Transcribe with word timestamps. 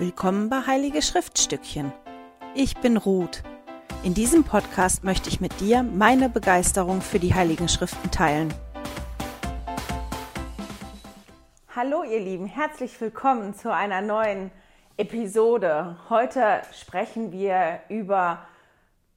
Willkommen 0.00 0.48
bei 0.48 0.64
Heilige 0.64 1.02
Schriftstückchen. 1.02 1.92
Ich 2.54 2.76
bin 2.76 2.96
Ruth. 2.96 3.42
In 4.04 4.14
diesem 4.14 4.44
Podcast 4.44 5.02
möchte 5.02 5.28
ich 5.28 5.40
mit 5.40 5.58
dir 5.58 5.82
meine 5.82 6.28
Begeisterung 6.28 7.00
für 7.00 7.18
die 7.18 7.34
Heiligen 7.34 7.68
Schriften 7.68 8.08
teilen. 8.12 8.54
Hallo 11.74 12.04
ihr 12.04 12.20
Lieben, 12.20 12.46
herzlich 12.46 13.00
willkommen 13.00 13.54
zu 13.54 13.74
einer 13.74 14.00
neuen 14.00 14.52
Episode. 14.96 15.96
Heute 16.08 16.62
sprechen 16.80 17.32
wir 17.32 17.80
über 17.88 18.46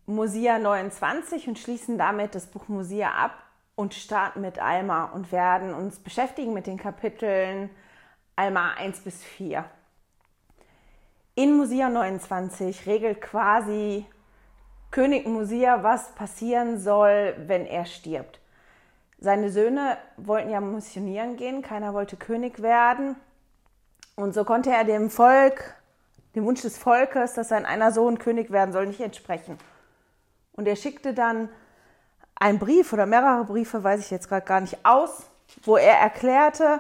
Mosia 0.08 0.58
29 0.58 1.48
und 1.48 1.60
schließen 1.60 2.00
damit 2.00 2.34
das 2.34 2.48
Buch 2.48 2.68
Mosia 2.70 3.12
ab 3.12 3.38
und 3.76 3.94
starten 3.94 4.42
mit 4.42 4.58
Alma 4.58 5.06
und 5.06 5.32
werden 5.32 5.76
uns 5.76 6.00
beschäftigen 6.00 6.56
mit 6.56 6.66
den 6.66 6.78
Kapiteln 6.78 7.70
Alma 8.36 8.72
1 8.80 9.02
bis 9.02 9.24
4 9.24 9.64
in 11.36 11.58
Musia 11.58 11.90
29 11.90 12.86
regelt 12.86 13.22
quasi 13.22 14.06
König 14.92 15.26
Musia, 15.26 15.84
was 15.84 16.14
passieren 16.16 16.80
soll, 16.80 17.36
wenn 17.48 17.66
er 17.66 17.86
stirbt. 17.86 18.40
Seine 19.20 19.50
Söhne 19.50 19.98
wollten 20.18 20.50
ja 20.50 20.60
missionieren 20.60 21.38
gehen, 21.38 21.62
keiner 21.62 21.94
wollte 21.94 22.18
König 22.18 22.62
werden. 22.62 23.16
Und 24.16 24.34
so 24.34 24.44
konnte 24.44 24.72
er 24.72 24.84
dem 24.84 25.10
Volk, 25.10 25.76
dem 26.36 26.44
Wunsch 26.44 26.62
des 26.62 26.78
Volkes, 26.78 27.34
dass 27.34 27.50
sein 27.50 27.66
einer 27.66 27.92
Sohn 27.92 28.20
König 28.20 28.52
werden 28.52 28.74
soll, 28.74 28.88
nicht 28.88 29.00
entsprechen. 29.00 29.58
Und 30.54 30.68
er 30.68 30.76
schickte 30.76 31.14
dann 31.14 31.50
einen 32.36 32.60
Brief 32.60 32.92
oder 32.92 33.06
mehrere 33.06 33.46
Briefe, 33.46 33.84
weiß 33.84 34.02
ich 34.02 34.12
jetzt 34.12 34.28
gerade 34.28 34.46
gar 34.46 34.60
nicht 34.60 34.86
aus, 34.86 35.30
wo 35.64 35.78
er 35.78 35.98
erklärte, 35.98 36.80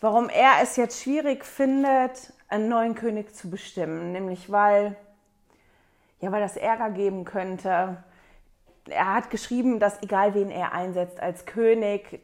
warum 0.00 0.28
er 0.28 0.62
es 0.62 0.76
jetzt 0.76 1.02
schwierig 1.02 1.44
findet, 1.44 2.32
einen 2.48 2.68
neuen 2.68 2.94
König 2.94 3.34
zu 3.34 3.50
bestimmen, 3.50 4.12
nämlich 4.12 4.50
weil, 4.50 4.96
ja, 6.20 6.32
weil 6.32 6.40
das 6.40 6.56
Ärger 6.56 6.90
geben 6.90 7.24
könnte. 7.24 8.02
Er 8.86 9.14
hat 9.14 9.30
geschrieben, 9.30 9.78
dass 9.78 10.02
egal 10.02 10.34
wen 10.34 10.50
er 10.50 10.72
einsetzt 10.72 11.20
als 11.20 11.44
König, 11.44 12.20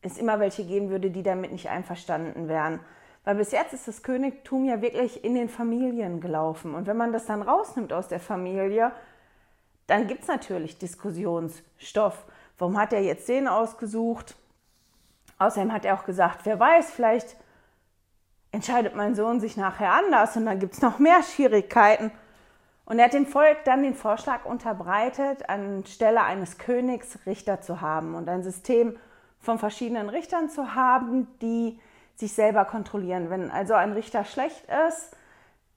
es 0.00 0.16
immer 0.16 0.38
welche 0.38 0.64
geben 0.64 0.90
würde, 0.90 1.10
die 1.10 1.24
damit 1.24 1.50
nicht 1.50 1.68
einverstanden 1.68 2.48
wären. 2.48 2.80
Weil 3.24 3.34
bis 3.34 3.50
jetzt 3.50 3.74
ist 3.74 3.88
das 3.88 4.02
Königtum 4.02 4.64
ja 4.64 4.80
wirklich 4.80 5.24
in 5.24 5.34
den 5.34 5.48
Familien 5.48 6.20
gelaufen. 6.20 6.74
Und 6.74 6.86
wenn 6.86 6.96
man 6.96 7.12
das 7.12 7.26
dann 7.26 7.42
rausnimmt 7.42 7.92
aus 7.92 8.08
der 8.08 8.20
Familie, 8.20 8.92
dann 9.86 10.06
gibt 10.06 10.22
es 10.22 10.28
natürlich 10.28 10.78
Diskussionsstoff. 10.78 12.24
Warum 12.58 12.78
hat 12.78 12.92
er 12.92 13.02
jetzt 13.02 13.28
den 13.28 13.48
ausgesucht? 13.48 14.36
Außerdem 15.38 15.72
hat 15.72 15.84
er 15.84 15.94
auch 15.94 16.04
gesagt, 16.04 16.40
wer 16.44 16.58
weiß, 16.58 16.90
vielleicht 16.90 17.36
entscheidet 18.58 18.96
mein 18.96 19.14
Sohn 19.14 19.38
sich 19.38 19.56
nachher 19.56 19.92
anders 19.92 20.36
und 20.36 20.44
dann 20.44 20.58
gibt 20.58 20.74
es 20.74 20.82
noch 20.82 20.98
mehr 20.98 21.22
Schwierigkeiten. 21.22 22.10
Und 22.86 22.98
er 22.98 23.04
hat 23.04 23.12
dem 23.12 23.24
Volk 23.24 23.58
dann 23.64 23.84
den 23.84 23.94
Vorschlag 23.94 24.44
unterbreitet, 24.46 25.48
anstelle 25.48 26.24
eines 26.24 26.58
Königs 26.58 27.20
Richter 27.24 27.60
zu 27.60 27.80
haben 27.80 28.16
und 28.16 28.28
ein 28.28 28.42
System 28.42 28.96
von 29.38 29.60
verschiedenen 29.60 30.08
Richtern 30.08 30.50
zu 30.50 30.74
haben, 30.74 31.28
die 31.40 31.78
sich 32.16 32.32
selber 32.32 32.64
kontrollieren. 32.64 33.30
Wenn 33.30 33.52
also 33.52 33.74
ein 33.74 33.92
Richter 33.92 34.24
schlecht 34.24 34.64
ist, 34.88 35.16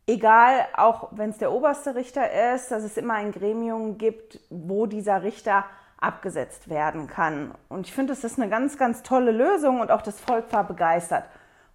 egal, 0.07 0.65
auch 0.75 1.09
wenn 1.11 1.29
es 1.29 1.37
der 1.37 1.51
oberste 1.51 1.93
Richter 1.93 2.55
ist, 2.55 2.71
dass 2.71 2.81
es 2.81 2.97
immer 2.97 3.13
ein 3.13 3.31
Gremium 3.31 3.99
gibt, 3.99 4.39
wo 4.49 4.87
dieser 4.87 5.21
Richter 5.21 5.65
abgesetzt 5.99 6.67
werden 6.67 7.05
kann. 7.05 7.53
Und 7.69 7.85
ich 7.85 7.93
finde, 7.93 8.13
das 8.13 8.23
ist 8.23 8.39
eine 8.39 8.49
ganz, 8.49 8.79
ganz 8.79 9.03
tolle 9.03 9.31
Lösung 9.31 9.81
und 9.81 9.91
auch 9.91 10.01
das 10.01 10.19
Volk 10.19 10.51
war 10.51 10.63
begeistert. 10.63 11.25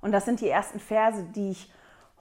Und 0.00 0.12
das 0.12 0.24
sind 0.24 0.40
die 0.40 0.48
ersten 0.48 0.80
Verse, 0.80 1.22
die 1.34 1.50
ich 1.50 1.72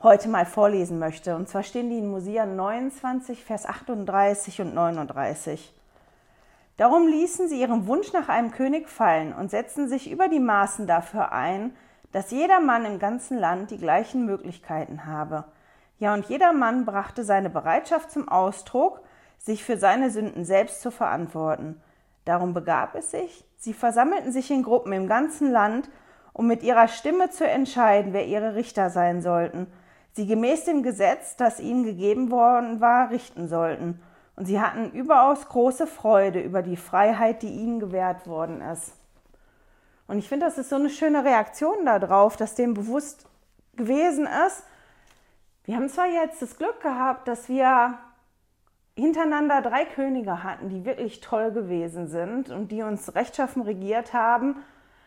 heute 0.02 0.30
mal 0.30 0.46
vorlesen 0.46 1.00
möchte. 1.00 1.36
Und 1.36 1.50
zwar 1.50 1.64
stehen 1.64 1.90
die 1.90 1.98
in 1.98 2.10
Mosia 2.10 2.46
29, 2.46 3.44
Vers 3.44 3.66
38 3.66 4.62
und 4.62 4.74
39. 4.74 5.74
Darum 6.78 7.08
ließen 7.08 7.48
sie 7.48 7.62
ihren 7.62 7.88
Wunsch 7.88 8.12
nach 8.12 8.28
einem 8.28 8.52
König 8.52 8.90
fallen 8.90 9.34
und 9.34 9.50
setzten 9.50 9.88
sich 9.88 10.12
über 10.12 10.28
die 10.28 10.42
Maßen 10.42 10.88
dafür 10.88 11.32
ein, 11.32 11.76
dass 12.12 12.32
jeder 12.32 12.60
Mann 12.60 12.86
im 12.86 13.00
ganzen 13.00 13.38
Land 13.38 13.72
die 13.72 13.78
gleichen 13.78 14.26
Möglichkeiten 14.26 15.06
habe. 15.06 15.46
Ja, 16.00 16.14
und 16.14 16.26
jeder 16.26 16.52
Mann 16.52 16.86
brachte 16.86 17.24
seine 17.24 17.50
Bereitschaft 17.50 18.12
zum 18.12 18.28
Ausdruck, 18.28 19.02
sich 19.38 19.64
für 19.64 19.78
seine 19.78 20.10
Sünden 20.10 20.44
selbst 20.44 20.82
zu 20.82 20.92
verantworten. 20.92 21.82
Darum 22.26 22.54
begab 22.54 22.96
es 22.96 23.12
sich, 23.12 23.46
sie 23.58 23.74
versammelten 23.74 24.32
sich 24.32 24.52
in 24.52 24.64
Gruppen 24.64 24.92
im 24.92 25.08
ganzen 25.08 25.52
Land 25.52 25.90
um 26.36 26.48
mit 26.48 26.64
ihrer 26.64 26.90
Stimme 26.90 27.30
zu 27.30 27.48
entscheiden, 27.48 28.12
wer 28.12 28.28
ihre 28.28 28.56
Richter 28.56 28.90
sein 28.90 29.22
sollten, 29.22 29.68
sie 30.12 30.28
gemäß 30.28 30.66
dem 30.66 30.84
Gesetz, 30.84 31.38
das 31.38 31.62
ihnen 31.62 31.86
gegeben 31.86 32.30
worden 32.30 32.82
war, 32.82 33.10
richten 33.10 33.48
sollten. 33.48 34.02
Und 34.36 34.46
sie 34.46 34.60
hatten 34.60 34.92
überaus 34.92 35.48
große 35.48 35.88
Freude 35.88 36.42
über 36.42 36.62
die 36.62 36.76
Freiheit, 36.76 37.42
die 37.42 37.48
ihnen 37.48 37.80
gewährt 37.80 38.28
worden 38.28 38.60
ist. 38.60 38.92
Und 40.08 40.18
ich 40.18 40.28
finde, 40.28 40.46
das 40.46 40.58
ist 40.58 40.70
so 40.70 40.76
eine 40.76 40.90
schöne 40.90 41.24
Reaktion 41.24 41.86
darauf, 41.86 42.36
dass 42.36 42.54
dem 42.54 42.74
bewusst 42.74 43.26
gewesen 43.78 44.28
ist. 44.46 44.66
Wir 45.64 45.78
haben 45.78 45.88
zwar 45.88 46.08
jetzt 46.08 46.42
das 46.42 46.58
Glück 46.58 46.82
gehabt, 46.82 47.30
dass 47.30 47.48
wir 47.48 47.98
hintereinander 48.98 49.62
drei 49.62 49.86
Könige 49.86 50.44
hatten, 50.44 50.68
die 50.68 50.84
wirklich 50.84 51.22
toll 51.22 51.54
gewesen 51.54 52.10
sind 52.10 52.50
und 52.50 52.74
die 52.74 52.84
uns 52.84 53.16
rechtschaffen 53.16 53.62
regiert 53.62 54.12
haben 54.12 54.58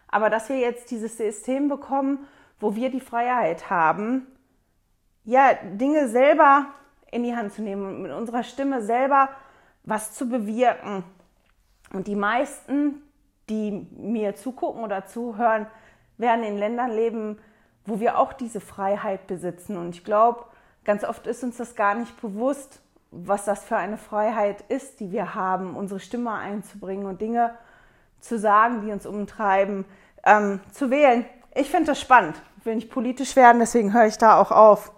aber 0.09 0.31
dass 0.31 0.49
wir 0.49 0.59
jetzt 0.59 0.91
dieses 0.91 1.17
System 1.17 1.69
bekommen, 1.69 2.27
wo 2.61 2.75
wir 2.75 2.91
die 2.91 3.01
Freiheit 3.01 3.71
haben, 3.71 4.27
ja, 5.25 5.53
Dinge 5.55 6.09
selber 6.09 6.67
in 7.11 7.23
die 7.23 7.37
Hand 7.37 7.53
zu 7.53 7.63
nehmen 7.63 7.87
und 7.87 8.03
mit 8.03 8.13
unserer 8.13 8.43
Stimme 8.43 8.83
selber 8.83 9.29
was 9.85 10.13
zu 10.15 10.29
bewirken. 10.29 11.05
Und 11.93 12.07
die 12.07 12.17
meisten, 12.17 13.03
die 13.49 13.87
mir 13.97 14.35
zugucken 14.35 14.83
oder 14.83 15.07
zuhören, 15.07 15.67
werden 16.19 16.45
in 16.45 16.59
Ländern 16.59 16.91
leben, 16.91 17.39
wo 17.85 18.01
wir 18.01 18.19
auch 18.19 18.33
diese 18.33 18.61
Freiheit 18.61 19.27
besitzen. 19.27 19.77
Und 19.77 19.95
ich 19.95 20.05
glaube, 20.05 20.45
ganz 20.85 21.05
oft 21.05 21.27
ist 21.27 21.43
uns 21.45 21.57
das 21.57 21.75
gar 21.75 21.95
nicht 21.95 22.21
bewusst, 22.21 22.81
was 23.11 23.47
das 23.47 23.65
für 23.65 23.77
eine 23.77 23.97
Freiheit 23.97 24.63
ist, 24.69 25.01
die 25.01 25.13
wir 25.13 25.35
haben, 25.35 25.77
unsere 25.77 26.01
Stimme 26.01 26.33
einzubringen 26.33 27.07
und 27.07 27.21
Dinge 27.21 27.55
zu 28.21 28.39
sagen, 28.39 28.83
die 28.83 28.93
uns 28.93 29.06
umtreiben, 29.06 29.84
ähm, 30.25 30.61
zu 30.73 30.91
wählen. 30.91 31.25
Ich 31.55 31.71
finde 31.71 31.87
das 31.87 32.01
spannend. 32.01 32.41
Ich 32.59 32.67
will 32.67 32.77
nicht 32.77 32.91
politisch 32.91 33.37
werden, 33.37 33.59
deswegen 33.59 33.93
höre 33.93 34.06
ich 34.06 34.19
da 34.19 34.41
auch 34.41 34.51
auf. 34.51 34.93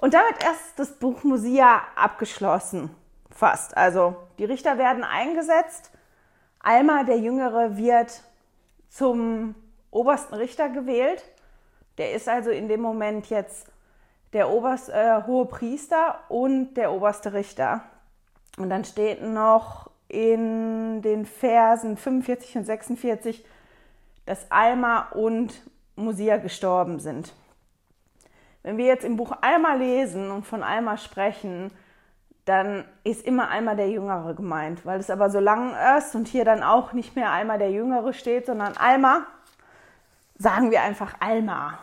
Und 0.00 0.14
damit 0.14 0.42
erst 0.42 0.78
das 0.78 0.92
Buch 0.92 1.24
Musia 1.24 1.82
abgeschlossen. 1.96 2.90
Fast. 3.30 3.76
Also 3.76 4.16
die 4.38 4.44
Richter 4.44 4.78
werden 4.78 5.04
eingesetzt. 5.04 5.90
Alma, 6.60 7.04
der 7.04 7.18
Jüngere, 7.18 7.76
wird 7.76 8.22
zum 8.88 9.54
obersten 9.90 10.34
Richter 10.34 10.68
gewählt. 10.68 11.24
Der 11.98 12.12
ist 12.12 12.28
also 12.28 12.50
in 12.50 12.68
dem 12.68 12.80
Moment 12.80 13.28
jetzt 13.30 13.66
der 14.32 14.50
oberste, 14.50 14.92
äh, 14.92 15.22
hohe 15.26 15.46
Priester 15.46 16.20
und 16.28 16.74
der 16.74 16.92
oberste 16.92 17.32
Richter. 17.32 17.82
Und 18.56 18.70
dann 18.70 18.84
steht 18.84 19.22
noch 19.22 19.87
in 20.08 21.02
den 21.02 21.26
Versen 21.26 21.96
45 21.96 22.56
und 22.56 22.64
46, 22.64 23.44
dass 24.26 24.50
Alma 24.50 25.08
und 25.10 25.62
Musia 25.96 26.38
gestorben 26.38 26.98
sind. 26.98 27.34
Wenn 28.62 28.76
wir 28.76 28.86
jetzt 28.86 29.04
im 29.04 29.16
Buch 29.16 29.32
Alma 29.40 29.74
lesen 29.74 30.30
und 30.30 30.46
von 30.46 30.62
Alma 30.62 30.96
sprechen, 30.96 31.70
dann 32.44 32.84
ist 33.04 33.26
immer 33.26 33.50
Alma 33.50 33.74
der 33.74 33.90
Jüngere 33.90 34.34
gemeint, 34.34 34.86
weil 34.86 35.00
es 35.00 35.10
aber 35.10 35.28
so 35.28 35.38
lang 35.38 35.74
ist 35.98 36.14
und 36.14 36.28
hier 36.28 36.44
dann 36.44 36.62
auch 36.62 36.92
nicht 36.92 37.14
mehr 37.14 37.30
Alma 37.30 37.58
der 37.58 37.70
Jüngere 37.70 38.14
steht, 38.14 38.46
sondern 38.46 38.76
Alma, 38.76 39.26
sagen 40.36 40.70
wir 40.70 40.82
einfach 40.82 41.14
Alma. 41.20 41.78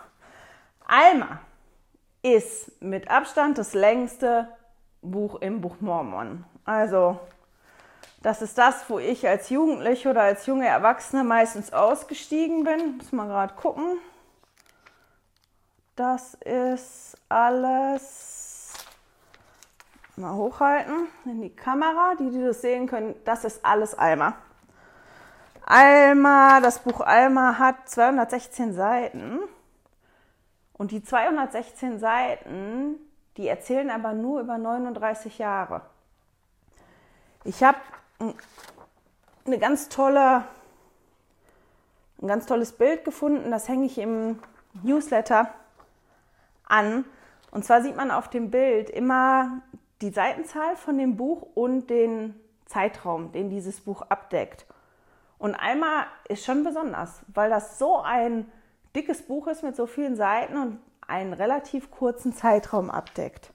Alma 0.87 1.39
ist 2.23 2.81
mit 2.81 3.11
Abstand 3.11 3.59
das 3.59 3.75
längste 3.75 4.47
Buch 5.03 5.35
im 5.41 5.61
Buch 5.61 5.75
Mormon. 5.79 6.43
Also 6.63 7.19
das 8.25 8.41
ist 8.41 8.57
das, 8.57 8.89
wo 8.89 8.97
ich 8.97 9.27
als 9.27 9.51
Jugendliche 9.51 10.09
oder 10.09 10.23
als 10.23 10.47
junge 10.47 10.65
Erwachsene 10.65 11.23
meistens 11.23 11.71
ausgestiegen 11.71 12.63
bin. 12.63 12.97
Muss 12.97 13.11
mal 13.11 13.27
gerade 13.27 13.53
gucken. 13.53 13.99
Das 15.95 16.33
ist 16.33 17.19
alles. 17.29 18.73
Mal 20.15 20.33
hochhalten 20.33 21.07
in 21.25 21.39
die 21.39 21.55
Kamera, 21.55 22.15
die, 22.17 22.31
die 22.31 22.41
das 22.41 22.61
sehen 22.61 22.87
können. 22.87 23.13
Das 23.25 23.45
ist 23.45 23.63
alles 23.63 23.93
Alma. 23.95 24.33
Alma, 25.63 26.61
das 26.61 26.79
Buch 26.79 27.01
Alma 27.01 27.59
hat 27.59 27.87
216 27.87 28.73
Seiten. 28.73 29.37
Und 30.73 30.89
die 30.89 31.03
216 31.03 31.99
Seiten, 31.99 32.95
die 33.37 33.47
erzählen 33.47 33.91
aber 33.91 34.13
nur 34.13 34.41
über 34.41 34.57
39 34.57 35.37
Jahre. 35.37 35.81
Ich 37.43 37.63
habe 37.63 37.77
eine 38.19 39.59
ganz 39.59 39.89
tolle, 39.89 40.45
ein 42.21 42.27
ganz 42.27 42.45
tolles 42.45 42.71
Bild 42.73 43.05
gefunden. 43.05 43.51
Das 43.51 43.67
hänge 43.67 43.85
ich 43.85 43.97
im 43.97 44.39
Newsletter 44.83 45.53
an. 46.65 47.05
Und 47.51 47.65
zwar 47.65 47.81
sieht 47.81 47.95
man 47.95 48.11
auf 48.11 48.29
dem 48.29 48.51
Bild 48.51 48.89
immer 48.89 49.61
die 50.01 50.09
Seitenzahl 50.09 50.75
von 50.75 50.97
dem 50.97 51.15
Buch 51.15 51.41
und 51.55 51.89
den 51.89 52.39
Zeitraum, 52.65 53.31
den 53.31 53.49
dieses 53.49 53.81
Buch 53.81 54.01
abdeckt. 54.03 54.65
Und 55.37 55.55
Alma 55.55 56.07
ist 56.27 56.45
schon 56.45 56.63
besonders, 56.63 57.21
weil 57.27 57.49
das 57.49 57.77
so 57.77 58.01
ein 58.01 58.51
dickes 58.95 59.21
Buch 59.21 59.47
ist 59.47 59.63
mit 59.63 59.75
so 59.75 59.85
vielen 59.85 60.15
Seiten 60.15 60.57
und 60.57 60.79
einen 61.07 61.33
relativ 61.33 61.91
kurzen 61.91 62.33
Zeitraum 62.33 62.89
abdeckt. 62.89 63.51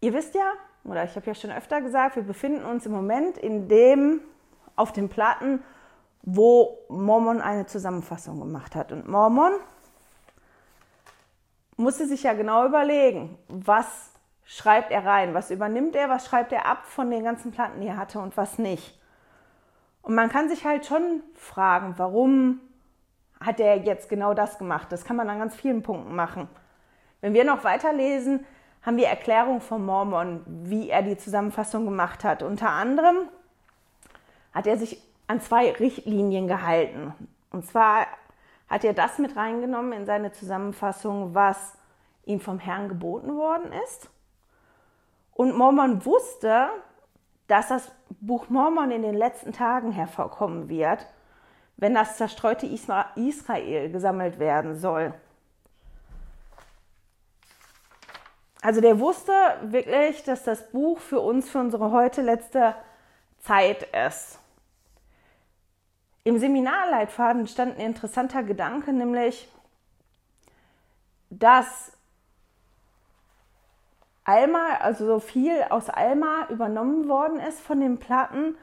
Ihr 0.00 0.12
wisst 0.12 0.34
ja, 0.34 0.52
oder 0.88 1.04
ich 1.04 1.14
habe 1.16 1.26
ja 1.26 1.34
schon 1.34 1.50
öfter 1.50 1.80
gesagt, 1.80 2.16
wir 2.16 2.22
befinden 2.22 2.64
uns 2.64 2.86
im 2.86 2.92
Moment 2.92 3.38
in 3.38 3.68
dem, 3.68 4.20
auf 4.76 4.92
den 4.92 5.08
Platten, 5.08 5.62
wo 6.22 6.78
Mormon 6.88 7.40
eine 7.40 7.66
Zusammenfassung 7.66 8.40
gemacht 8.40 8.74
hat. 8.74 8.92
Und 8.92 9.08
Mormon 9.08 9.52
musste 11.76 12.06
sich 12.06 12.24
ja 12.24 12.32
genau 12.32 12.66
überlegen, 12.66 13.38
was 13.48 14.12
schreibt 14.44 14.90
er 14.90 15.04
rein, 15.04 15.34
was 15.34 15.50
übernimmt 15.50 15.96
er, 15.96 16.08
was 16.08 16.26
schreibt 16.26 16.52
er 16.52 16.66
ab 16.66 16.84
von 16.84 17.10
den 17.10 17.24
ganzen 17.24 17.52
Platten, 17.52 17.80
die 17.80 17.88
er 17.88 17.96
hatte 17.96 18.18
und 18.20 18.36
was 18.36 18.58
nicht. 18.58 19.00
Und 20.02 20.14
man 20.14 20.28
kann 20.28 20.48
sich 20.48 20.64
halt 20.64 20.86
schon 20.86 21.22
fragen, 21.34 21.94
warum 21.96 22.60
hat 23.40 23.60
er 23.60 23.76
jetzt 23.78 24.08
genau 24.08 24.34
das 24.34 24.58
gemacht? 24.58 24.90
Das 24.90 25.04
kann 25.04 25.16
man 25.16 25.28
an 25.28 25.38
ganz 25.38 25.54
vielen 25.54 25.82
Punkten 25.82 26.14
machen. 26.14 26.48
Wenn 27.20 27.34
wir 27.34 27.44
noch 27.44 27.64
weiterlesen, 27.64 28.46
haben 28.86 28.96
wir 28.96 29.08
Erklärung 29.08 29.60
von 29.60 29.84
Mormon, 29.84 30.42
wie 30.46 30.88
er 30.90 31.02
die 31.02 31.16
Zusammenfassung 31.16 31.84
gemacht 31.84 32.22
hat. 32.22 32.44
Unter 32.44 32.70
anderem 32.70 33.28
hat 34.54 34.68
er 34.68 34.78
sich 34.78 35.02
an 35.26 35.40
zwei 35.40 35.72
Richtlinien 35.72 36.46
gehalten. 36.46 37.12
Und 37.50 37.66
zwar 37.66 38.06
hat 38.68 38.84
er 38.84 38.94
das 38.94 39.18
mit 39.18 39.36
reingenommen 39.36 39.92
in 39.92 40.06
seine 40.06 40.30
Zusammenfassung, 40.30 41.34
was 41.34 41.76
ihm 42.26 42.40
vom 42.40 42.60
Herrn 42.60 42.88
geboten 42.88 43.36
worden 43.36 43.72
ist. 43.84 44.08
Und 45.34 45.58
Mormon 45.58 46.04
wusste, 46.06 46.68
dass 47.48 47.68
das 47.68 47.90
Buch 48.20 48.48
Mormon 48.48 48.92
in 48.92 49.02
den 49.02 49.16
letzten 49.16 49.52
Tagen 49.52 49.90
hervorkommen 49.90 50.68
wird, 50.68 51.06
wenn 51.76 51.94
das 51.94 52.16
zerstreute 52.16 52.66
Israel 52.66 53.90
gesammelt 53.90 54.38
werden 54.38 54.76
soll. 54.76 55.12
Also 58.66 58.80
der 58.80 58.98
wusste 58.98 59.32
wirklich, 59.62 60.24
dass 60.24 60.42
das 60.42 60.72
Buch 60.72 60.98
für 60.98 61.20
uns, 61.20 61.48
für 61.48 61.60
unsere 61.60 61.92
heute 61.92 62.20
letzte 62.20 62.74
Zeit 63.38 63.84
ist. 64.08 64.40
Im 66.24 66.36
Seminarleitfaden 66.40 67.46
stand 67.46 67.78
ein 67.78 67.86
interessanter 67.86 68.42
Gedanke, 68.42 68.92
nämlich, 68.92 69.48
dass 71.30 71.92
Alma, 74.24 74.78
also 74.80 75.06
so 75.06 75.20
viel 75.20 75.62
aus 75.70 75.88
Alma 75.88 76.48
übernommen 76.48 77.08
worden 77.08 77.38
ist 77.38 77.60
von 77.60 77.78
den 77.78 77.98
Platten, 77.98 78.56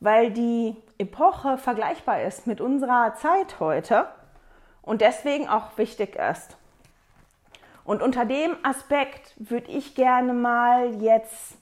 weil 0.00 0.32
die 0.32 0.74
Epoche 0.98 1.56
vergleichbar 1.56 2.20
ist 2.22 2.48
mit 2.48 2.60
unserer 2.60 3.14
Zeit 3.14 3.60
heute 3.60 4.08
und 4.82 5.02
deswegen 5.02 5.48
auch 5.48 5.78
wichtig 5.78 6.16
ist. 6.16 6.56
Und 7.86 8.02
unter 8.02 8.24
dem 8.24 8.56
Aspekt 8.64 9.32
würde 9.38 9.70
ich 9.70 9.94
gerne 9.94 10.32
mal 10.34 11.00
jetzt 11.00 11.56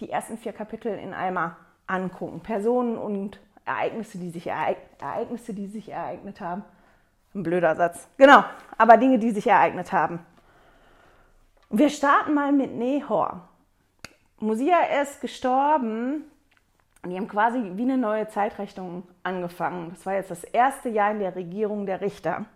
die 0.00 0.08
ersten 0.08 0.38
vier 0.38 0.54
Kapitel 0.54 0.98
in 0.98 1.12
Alma 1.12 1.58
angucken. 1.86 2.40
Personen 2.40 2.96
und 2.96 3.38
Ereignisse, 3.66 4.16
die 4.16 4.30
sich, 4.30 4.46
ereig 4.46 4.78
Ereignisse, 4.98 5.52
die 5.52 5.66
sich 5.66 5.90
ereignet 5.90 6.40
haben. 6.40 6.64
Ein 7.34 7.42
blöder 7.42 7.76
Satz. 7.76 8.08
Genau, 8.16 8.42
aber 8.78 8.96
Dinge, 8.96 9.18
die 9.18 9.30
sich 9.30 9.46
ereignet 9.46 9.92
haben. 9.92 10.20
Wir 11.68 11.90
starten 11.90 12.32
mal 12.32 12.52
mit 12.52 12.72
Nehor. 12.72 13.46
Musia 14.40 14.80
ist 15.02 15.20
gestorben 15.20 16.24
und 17.02 17.10
die 17.10 17.16
haben 17.16 17.28
quasi 17.28 17.72
wie 17.74 17.82
eine 17.82 17.98
neue 17.98 18.26
Zeitrechnung 18.28 19.06
angefangen. 19.22 19.90
Das 19.90 20.06
war 20.06 20.14
jetzt 20.14 20.30
das 20.30 20.44
erste 20.44 20.88
Jahr 20.88 21.10
in 21.10 21.18
der 21.18 21.36
Regierung 21.36 21.84
der 21.84 22.00
Richter. 22.00 22.46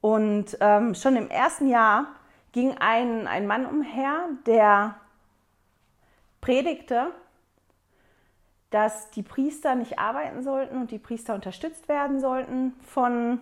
Und 0.00 0.56
ähm, 0.60 0.94
schon 0.94 1.16
im 1.16 1.28
ersten 1.28 1.68
Jahr 1.68 2.06
ging 2.52 2.76
ein, 2.78 3.26
ein 3.26 3.46
Mann 3.46 3.66
umher, 3.66 4.28
der 4.46 4.96
predigte, 6.40 7.12
dass 8.70 9.10
die 9.10 9.22
Priester 9.22 9.74
nicht 9.74 9.98
arbeiten 9.98 10.42
sollten 10.42 10.80
und 10.80 10.90
die 10.90 10.98
Priester 10.98 11.34
unterstützt 11.34 11.88
werden 11.88 12.20
sollten 12.20 12.72
von 12.86 13.40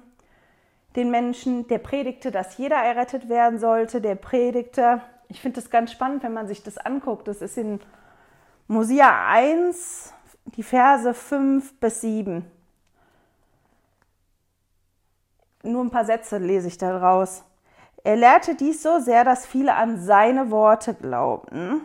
den 0.96 1.10
Menschen, 1.10 1.68
der 1.68 1.78
predigte, 1.78 2.30
dass 2.30 2.56
jeder 2.56 2.76
errettet 2.76 3.28
werden 3.28 3.58
sollte, 3.58 4.00
der 4.00 4.14
predigte. 4.14 5.02
Ich 5.28 5.40
finde 5.40 5.60
das 5.60 5.70
ganz 5.70 5.92
spannend, 5.92 6.22
wenn 6.22 6.32
man 6.32 6.48
sich 6.48 6.62
das 6.62 6.78
anguckt. 6.78 7.28
Das 7.28 7.42
ist 7.42 7.58
in 7.58 7.80
Mosia 8.66 9.26
1, 9.28 10.12
die 10.56 10.62
Verse 10.62 11.12
5 11.12 11.78
bis 11.78 12.00
7. 12.00 12.50
Nur 15.62 15.84
ein 15.84 15.90
paar 15.90 16.04
Sätze 16.04 16.38
lese 16.38 16.68
ich 16.68 16.78
daraus. 16.78 17.44
Er 18.04 18.16
lehrte 18.16 18.54
dies 18.54 18.82
so 18.82 19.00
sehr, 19.00 19.24
dass 19.24 19.46
viele 19.46 19.74
an 19.74 20.00
seine 20.00 20.50
Worte 20.50 20.94
glaubten. 20.94 21.80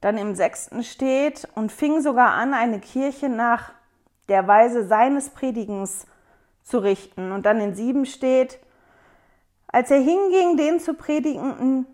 Dann 0.00 0.18
im 0.18 0.34
sechsten 0.34 0.82
steht 0.82 1.48
und 1.54 1.70
fing 1.70 2.00
sogar 2.00 2.32
an, 2.32 2.54
eine 2.54 2.80
Kirche 2.80 3.28
nach 3.28 3.72
der 4.28 4.46
Weise 4.46 4.86
seines 4.86 5.30
Predigens 5.30 6.06
zu 6.62 6.78
richten. 6.78 7.32
Und 7.32 7.46
dann 7.46 7.60
in 7.60 7.74
sieben 7.74 8.06
steht, 8.06 8.58
als 9.68 9.90
er 9.90 10.00
hinging, 10.00 10.56
den 10.56 10.80
zu 10.80 10.94
predigen, 10.94 11.86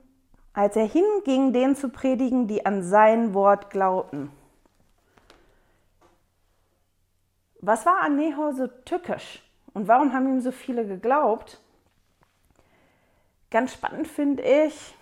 als 0.54 0.76
er 0.76 0.86
hinging, 0.86 1.52
den 1.52 1.76
zu 1.76 1.90
predigen, 1.90 2.46
die 2.46 2.64
an 2.64 2.82
sein 2.82 3.34
Wort 3.34 3.70
glaubten. 3.70 4.30
Was 7.60 7.84
war 7.84 8.00
an 8.00 8.16
Nehor 8.16 8.54
so 8.54 8.66
tückisch? 8.66 9.42
Und 9.76 9.88
warum 9.88 10.14
haben 10.14 10.26
ihm 10.26 10.40
so 10.40 10.52
viele 10.52 10.86
geglaubt? 10.86 11.60
Ganz 13.50 13.74
spannend 13.74 14.08
finde 14.08 14.42
ich, 14.42 14.94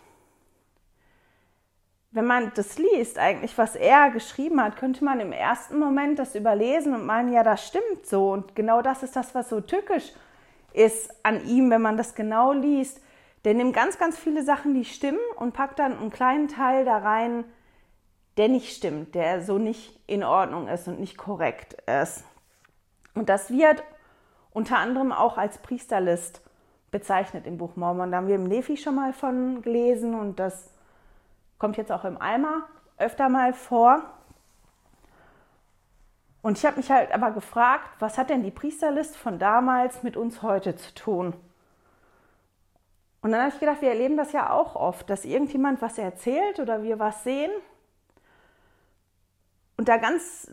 wenn 2.10 2.26
man 2.26 2.50
das 2.56 2.76
liest, 2.76 3.16
eigentlich, 3.16 3.56
was 3.56 3.76
er 3.76 4.10
geschrieben 4.10 4.60
hat, 4.60 4.76
könnte 4.76 5.04
man 5.04 5.20
im 5.20 5.30
ersten 5.30 5.78
Moment 5.78 6.18
das 6.18 6.34
überlesen 6.34 6.92
und 6.92 7.06
meinen, 7.06 7.32
ja, 7.32 7.44
das 7.44 7.68
stimmt 7.68 8.04
so. 8.04 8.32
Und 8.32 8.56
genau 8.56 8.82
das 8.82 9.04
ist 9.04 9.14
das, 9.14 9.32
was 9.36 9.48
so 9.48 9.60
tückisch 9.60 10.12
ist 10.72 11.08
an 11.24 11.46
ihm, 11.46 11.70
wenn 11.70 11.80
man 11.80 11.96
das 11.96 12.16
genau 12.16 12.52
liest. 12.52 13.00
Der 13.44 13.54
nimmt 13.54 13.76
ganz, 13.76 13.96
ganz 13.96 14.18
viele 14.18 14.42
Sachen, 14.42 14.74
die 14.74 14.84
stimmen 14.84 15.20
und 15.36 15.52
packt 15.54 15.78
dann 15.78 15.96
einen 15.96 16.10
kleinen 16.10 16.48
Teil 16.48 16.84
da 16.84 16.98
rein, 16.98 17.44
der 18.36 18.48
nicht 18.48 18.76
stimmt, 18.76 19.14
der 19.14 19.40
so 19.40 19.56
nicht 19.56 20.00
in 20.08 20.24
Ordnung 20.24 20.66
ist 20.66 20.88
und 20.88 20.98
nicht 20.98 21.16
korrekt 21.16 21.76
ist. 21.88 22.24
Und 23.14 23.28
das 23.28 23.50
wird 23.50 23.84
unter 24.54 24.78
anderem 24.78 25.12
auch 25.12 25.36
als 25.36 25.58
Priesterlist 25.58 26.40
bezeichnet 26.90 27.46
im 27.46 27.58
Buch 27.58 27.76
Mormon. 27.76 28.10
Da 28.10 28.18
haben 28.18 28.28
wir 28.28 28.36
im 28.36 28.44
Nephi 28.44 28.78
schon 28.78 28.94
mal 28.94 29.12
von 29.12 29.60
gelesen 29.60 30.14
und 30.14 30.40
das 30.40 30.70
kommt 31.58 31.76
jetzt 31.76 31.92
auch 31.92 32.04
im 32.04 32.18
Eimer 32.18 32.62
öfter 32.96 33.28
mal 33.28 33.52
vor. 33.52 34.02
Und 36.40 36.56
ich 36.56 36.64
habe 36.64 36.76
mich 36.76 36.90
halt 36.90 37.12
aber 37.12 37.32
gefragt, 37.32 37.90
was 37.98 38.16
hat 38.16 38.30
denn 38.30 38.42
die 38.42 38.50
Priesterlist 38.50 39.16
von 39.16 39.38
damals 39.38 40.02
mit 40.02 40.16
uns 40.16 40.42
heute 40.42 40.76
zu 40.76 40.94
tun? 40.94 41.34
Und 43.22 43.32
dann 43.32 43.40
habe 43.40 43.52
ich 43.52 43.58
gedacht, 43.58 43.80
wir 43.80 43.88
erleben 43.88 44.16
das 44.16 44.32
ja 44.32 44.50
auch 44.50 44.76
oft, 44.76 45.08
dass 45.10 45.24
irgendjemand 45.24 45.82
was 45.82 45.98
erzählt 45.98 46.60
oder 46.60 46.82
wir 46.82 46.98
was 46.98 47.24
sehen 47.24 47.50
und 49.76 49.88
da 49.88 49.96
ganz 49.96 50.50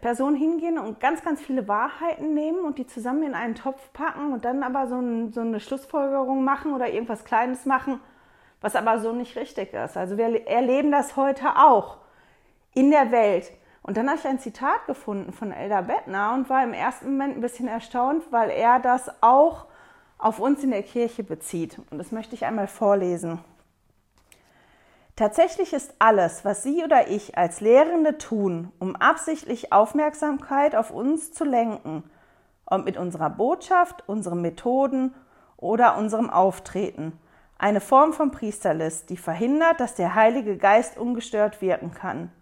Personen 0.00 0.36
hingehen 0.36 0.78
und 0.78 1.00
ganz, 1.00 1.22
ganz 1.22 1.40
viele 1.40 1.68
Wahrheiten 1.68 2.34
nehmen 2.34 2.60
und 2.64 2.78
die 2.78 2.86
zusammen 2.86 3.22
in 3.22 3.34
einen 3.34 3.54
Topf 3.54 3.92
packen 3.92 4.32
und 4.32 4.44
dann 4.44 4.62
aber 4.62 4.88
so, 4.88 4.96
ein, 4.96 5.32
so 5.32 5.40
eine 5.40 5.60
Schlussfolgerung 5.60 6.42
machen 6.44 6.72
oder 6.72 6.90
irgendwas 6.90 7.24
Kleines 7.24 7.66
machen 7.66 8.00
was 8.64 8.76
aber 8.76 8.98
so 8.98 9.12
nicht 9.12 9.36
richtig 9.36 9.74
ist. 9.74 9.98
Also 9.98 10.16
wir 10.16 10.46
erleben 10.48 10.90
das 10.90 11.16
heute 11.16 11.54
auch 11.56 11.98
in 12.72 12.90
der 12.90 13.12
Welt. 13.12 13.52
Und 13.82 13.98
dann 13.98 14.08
habe 14.08 14.18
ich 14.18 14.26
ein 14.26 14.38
Zitat 14.38 14.86
gefunden 14.86 15.34
von 15.34 15.52
Elder 15.52 15.82
Bettner 15.82 16.32
und 16.32 16.48
war 16.48 16.64
im 16.64 16.72
ersten 16.72 17.10
Moment 17.10 17.36
ein 17.36 17.42
bisschen 17.42 17.68
erstaunt, 17.68 18.24
weil 18.30 18.48
er 18.48 18.80
das 18.80 19.10
auch 19.20 19.66
auf 20.16 20.40
uns 20.40 20.64
in 20.64 20.70
der 20.70 20.82
Kirche 20.82 21.22
bezieht. 21.22 21.78
Und 21.90 21.98
das 21.98 22.10
möchte 22.10 22.34
ich 22.34 22.46
einmal 22.46 22.66
vorlesen. 22.66 23.38
Tatsächlich 25.16 25.72
ist 25.72 25.94
alles, 26.00 26.44
was 26.44 26.64
Sie 26.64 26.82
oder 26.82 27.06
ich 27.08 27.38
als 27.38 27.60
Lehrende 27.60 28.18
tun, 28.18 28.72
um 28.80 28.96
absichtlich 28.96 29.72
Aufmerksamkeit 29.72 30.74
auf 30.74 30.90
uns 30.90 31.32
zu 31.32 31.44
lenken, 31.44 32.02
und 32.66 32.84
mit 32.84 32.96
unserer 32.96 33.30
Botschaft, 33.30 34.08
unseren 34.08 34.40
Methoden 34.40 35.14
oder 35.56 35.96
unserem 35.98 36.30
Auftreten, 36.30 37.12
eine 37.58 37.80
Form 37.80 38.12
von 38.12 38.30
Priesterlist, 38.30 39.10
die 39.10 39.16
verhindert, 39.16 39.78
dass 39.80 39.94
der 39.94 40.14
Heilige 40.14 40.56
Geist 40.56 40.98
ungestört 40.98 41.60
wirken 41.60 41.92
kann. 41.92 42.32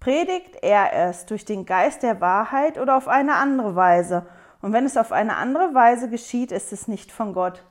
Predigt 0.00 0.56
er 0.60 1.08
es 1.08 1.24
durch 1.24 1.44
den 1.44 1.64
Geist 1.64 2.02
der 2.02 2.20
Wahrheit 2.20 2.78
oder 2.78 2.96
auf 2.96 3.08
eine 3.08 3.36
andere 3.36 3.74
Weise 3.74 4.26
Und 4.60 4.72
wenn 4.72 4.86
es 4.86 4.96
auf 4.96 5.12
eine 5.12 5.36
andere 5.36 5.74
Weise 5.74 6.10
geschieht, 6.10 6.50
ist 6.50 6.72
es 6.72 6.88
nicht 6.88 7.12
von 7.12 7.32
Gott. 7.32 7.64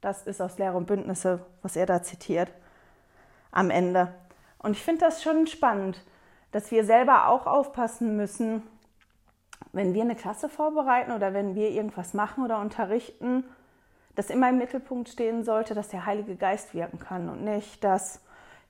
Das 0.00 0.22
ist 0.22 0.42
aus 0.42 0.58
Lehre 0.58 0.76
und 0.76 0.86
Bündnisse, 0.86 1.40
was 1.62 1.76
er 1.76 1.86
da 1.86 2.02
zitiert 2.02 2.50
am 3.52 3.70
Ende. 3.70 4.14
Und 4.58 4.72
ich 4.72 4.82
finde 4.82 5.00
das 5.00 5.22
schon 5.22 5.46
spannend, 5.46 6.04
dass 6.52 6.70
wir 6.70 6.84
selber 6.84 7.28
auch 7.28 7.46
aufpassen 7.46 8.16
müssen, 8.16 8.62
wenn 9.72 9.94
wir 9.94 10.02
eine 10.02 10.16
Klasse 10.16 10.48
vorbereiten 10.48 11.12
oder 11.12 11.32
wenn 11.32 11.54
wir 11.54 11.70
irgendwas 11.70 12.14
machen 12.14 12.44
oder 12.44 12.58
unterrichten, 12.58 13.44
dass 14.16 14.30
immer 14.30 14.48
im 14.48 14.58
Mittelpunkt 14.58 15.08
stehen 15.08 15.44
sollte, 15.44 15.74
dass 15.74 15.88
der 15.88 16.06
Heilige 16.06 16.36
Geist 16.36 16.74
wirken 16.74 16.98
kann 16.98 17.28
und 17.28 17.44
nicht, 17.44 17.84
dass 17.84 18.20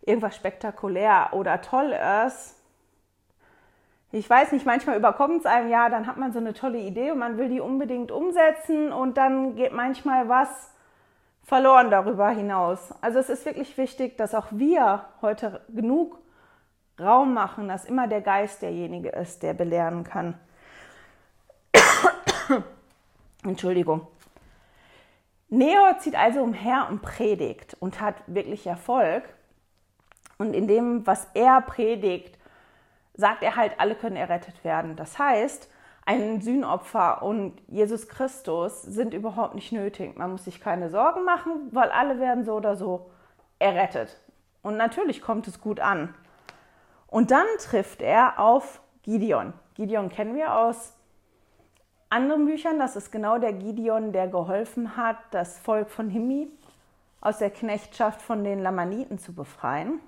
irgendwas 0.02 0.36
spektakulär 0.36 1.30
oder 1.32 1.62
toll 1.62 1.94
ist, 2.26 2.60
ich 4.12 4.28
weiß 4.28 4.50
nicht, 4.52 4.66
manchmal 4.66 4.96
überkommt 4.96 5.40
es 5.40 5.46
einem 5.46 5.70
ja, 5.70 5.88
dann 5.88 6.06
hat 6.08 6.16
man 6.16 6.32
so 6.32 6.40
eine 6.40 6.52
tolle 6.52 6.78
Idee 6.78 7.12
und 7.12 7.18
man 7.18 7.38
will 7.38 7.48
die 7.48 7.60
unbedingt 7.60 8.10
umsetzen 8.10 8.92
und 8.92 9.16
dann 9.16 9.54
geht 9.54 9.72
manchmal 9.72 10.28
was 10.28 10.74
verloren 11.50 11.90
darüber 11.90 12.30
hinaus. 12.30 12.94
Also 13.00 13.18
es 13.18 13.28
ist 13.28 13.44
wirklich 13.44 13.76
wichtig, 13.76 14.16
dass 14.16 14.36
auch 14.36 14.46
wir 14.52 15.06
heute 15.20 15.60
genug 15.68 16.16
Raum 17.00 17.34
machen, 17.34 17.66
dass 17.66 17.84
immer 17.84 18.06
der 18.06 18.20
Geist 18.20 18.62
derjenige 18.62 19.08
ist, 19.08 19.42
der 19.42 19.52
belehren 19.52 20.04
kann. 20.04 20.38
Entschuldigung. 23.42 24.06
Neo 25.48 25.92
zieht 25.98 26.14
also 26.14 26.40
umher 26.40 26.86
und 26.88 27.02
predigt 27.02 27.76
und 27.80 28.00
hat 28.00 28.14
wirklich 28.28 28.68
Erfolg. 28.68 29.24
Und 30.38 30.54
in 30.54 30.68
dem, 30.68 31.04
was 31.04 31.26
er 31.34 31.62
predigt, 31.62 32.38
sagt 33.14 33.42
er 33.42 33.56
halt, 33.56 33.72
alle 33.80 33.96
können 33.96 34.14
errettet 34.14 34.62
werden. 34.62 34.94
Das 34.94 35.18
heißt, 35.18 35.68
ein 36.06 36.40
Sühnopfer 36.40 37.22
und 37.22 37.60
Jesus 37.68 38.08
Christus 38.08 38.82
sind 38.82 39.14
überhaupt 39.14 39.54
nicht 39.54 39.72
nötig. 39.72 40.16
Man 40.16 40.32
muss 40.32 40.44
sich 40.44 40.60
keine 40.60 40.90
Sorgen 40.90 41.24
machen, 41.24 41.68
weil 41.70 41.90
alle 41.90 42.18
werden 42.18 42.44
so 42.44 42.54
oder 42.54 42.76
so 42.76 43.10
errettet. 43.58 44.20
Und 44.62 44.76
natürlich 44.76 45.22
kommt 45.22 45.46
es 45.46 45.60
gut 45.60 45.80
an. 45.80 46.14
Und 47.06 47.30
dann 47.30 47.46
trifft 47.58 48.02
er 48.02 48.38
auf 48.38 48.80
Gideon. 49.02 49.52
Gideon 49.74 50.08
kennen 50.08 50.34
wir 50.34 50.56
aus 50.56 50.94
anderen 52.08 52.44
Büchern. 52.44 52.78
Das 52.78 52.96
ist 52.96 53.10
genau 53.10 53.38
der 53.38 53.52
Gideon, 53.52 54.12
der 54.12 54.28
geholfen 54.28 54.96
hat, 54.96 55.16
das 55.30 55.58
Volk 55.58 55.90
von 55.90 56.08
Himmi 56.10 56.48
aus 57.20 57.38
der 57.38 57.50
Knechtschaft 57.50 58.20
von 58.20 58.44
den 58.44 58.60
Lamaniten 58.60 59.18
zu 59.18 59.34
befreien. 59.34 60.00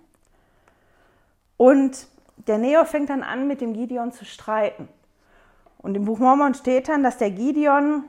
Und 1.57 2.09
der 2.37 2.59
Neo 2.59 2.85
fängt 2.85 3.11
dann 3.11 3.23
an, 3.23 3.47
mit 3.47 3.61
dem 3.61 3.73
Gideon 3.73 4.13
zu 4.13 4.25
streiten. 4.25 4.89
Und 5.83 5.97
im 5.97 6.05
Buch 6.05 6.19
Mormon 6.19 6.55
steht 6.55 6.89
dann, 6.89 7.03
dass 7.03 7.19
der 7.19 7.31
Gideon 7.31 8.05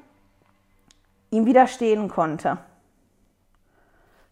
ihm 1.32 1.46
widerstehen 1.46 2.08
konnte. 2.08 2.60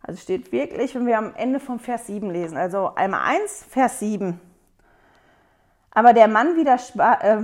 Also 0.03 0.19
steht 0.19 0.51
wirklich, 0.51 0.95
wenn 0.95 1.05
wir 1.05 1.17
am 1.17 1.35
Ende 1.35 1.59
vom 1.59 1.79
Vers 1.79 2.07
7 2.07 2.29
lesen, 2.31 2.57
also 2.57 2.93
einmal 2.95 3.21
1, 3.21 3.65
Vers 3.69 3.99
7. 3.99 4.39
Aber 5.91 6.13
der 6.13 6.27
Mann 6.27 6.55
widerstand, 6.55 7.23
äh, 7.23 7.41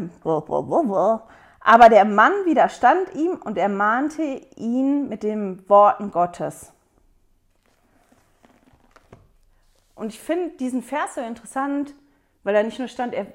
aber 1.60 1.90
der 1.90 2.06
Mann 2.06 2.32
widerstand 2.46 3.14
ihm 3.14 3.34
und 3.44 3.58
ermahnte 3.58 4.24
ihn 4.56 5.10
mit 5.10 5.24
den 5.24 5.68
Worten 5.70 6.12
Gottes. 6.12 6.72
Und 9.96 10.14
ich 10.14 10.20
finde 10.20 10.56
diesen 10.58 10.82
Vers 10.82 11.16
so 11.16 11.22
interessant, 11.22 11.94
weil 12.44 12.54
da 12.54 12.64
nicht 12.64 12.80
nur 12.80 12.88
stand, 12.88 13.14
er, 13.14 13.28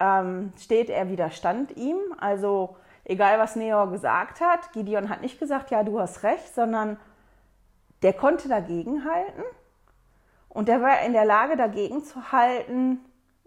ähm, 0.00 0.52
steht, 0.58 0.90
er 0.90 1.08
widerstand 1.10 1.76
ihm. 1.76 1.98
Also 2.18 2.76
egal, 3.04 3.38
was 3.38 3.56
Neor 3.56 3.90
gesagt 3.90 4.40
hat, 4.40 4.72
Gideon 4.72 5.08
hat 5.08 5.22
nicht 5.22 5.38
gesagt, 5.38 5.70
ja, 5.70 5.82
du 5.82 6.00
hast 6.00 6.22
recht, 6.22 6.54
sondern 6.54 6.98
der 8.02 8.12
konnte 8.12 8.48
dagegen 8.48 9.04
halten. 9.04 9.42
Und 10.48 10.68
der 10.68 10.80
war 10.80 11.00
in 11.02 11.12
der 11.12 11.24
Lage, 11.24 11.56
dagegen 11.56 12.02
zu 12.02 12.32
halten, 12.32 13.00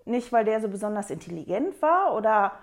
nicht 0.06 0.32
weil 0.32 0.46
der 0.46 0.62
so 0.62 0.68
besonders 0.68 1.10
intelligent 1.10 1.82
war 1.82 2.16
oder 2.16 2.54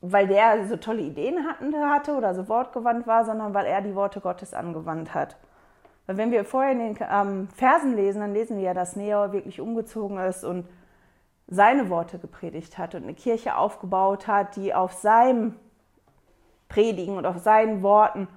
weil 0.00 0.26
der 0.26 0.66
so 0.66 0.76
tolle 0.76 1.02
Ideen 1.02 1.38
hatte 1.46 2.16
oder 2.16 2.34
so 2.34 2.48
wortgewandt 2.48 3.06
war, 3.06 3.24
sondern 3.24 3.54
weil 3.54 3.66
er 3.66 3.80
die 3.82 3.94
Worte 3.94 4.20
Gottes 4.20 4.52
angewandt 4.52 5.14
hat. 5.14 5.36
Weil 6.06 6.16
wenn 6.16 6.32
wir 6.32 6.44
vorher 6.44 6.72
in 6.72 6.78
den 6.78 6.98
ähm, 7.08 7.48
Versen 7.54 7.94
lesen, 7.94 8.20
dann 8.20 8.32
lesen 8.32 8.56
wir 8.56 8.64
ja, 8.64 8.74
dass 8.74 8.96
Neo 8.96 9.32
wirklich 9.32 9.60
umgezogen 9.60 10.18
ist 10.18 10.44
und 10.44 10.66
seine 11.52 11.90
Worte 11.90 12.18
gepredigt 12.18 12.78
hat 12.78 12.94
und 12.94 13.02
eine 13.02 13.14
Kirche 13.14 13.56
aufgebaut 13.56 14.26
hat, 14.26 14.56
die 14.56 14.74
auf 14.74 14.92
seinem 14.92 15.54
Predigen 16.68 17.16
und 17.16 17.26
auf 17.26 17.38
seinen 17.38 17.82
Worten 17.82 18.28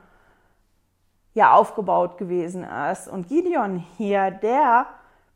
ja 1.33 1.53
aufgebaut 1.53 2.17
gewesen 2.17 2.63
ist. 2.91 3.07
Und 3.07 3.27
Gideon 3.29 3.77
hier, 3.97 4.31
der 4.31 4.87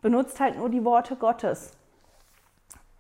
benutzt 0.02 0.40
halt 0.40 0.58
nur 0.58 0.70
die 0.70 0.84
Worte 0.84 1.16
Gottes. 1.16 1.72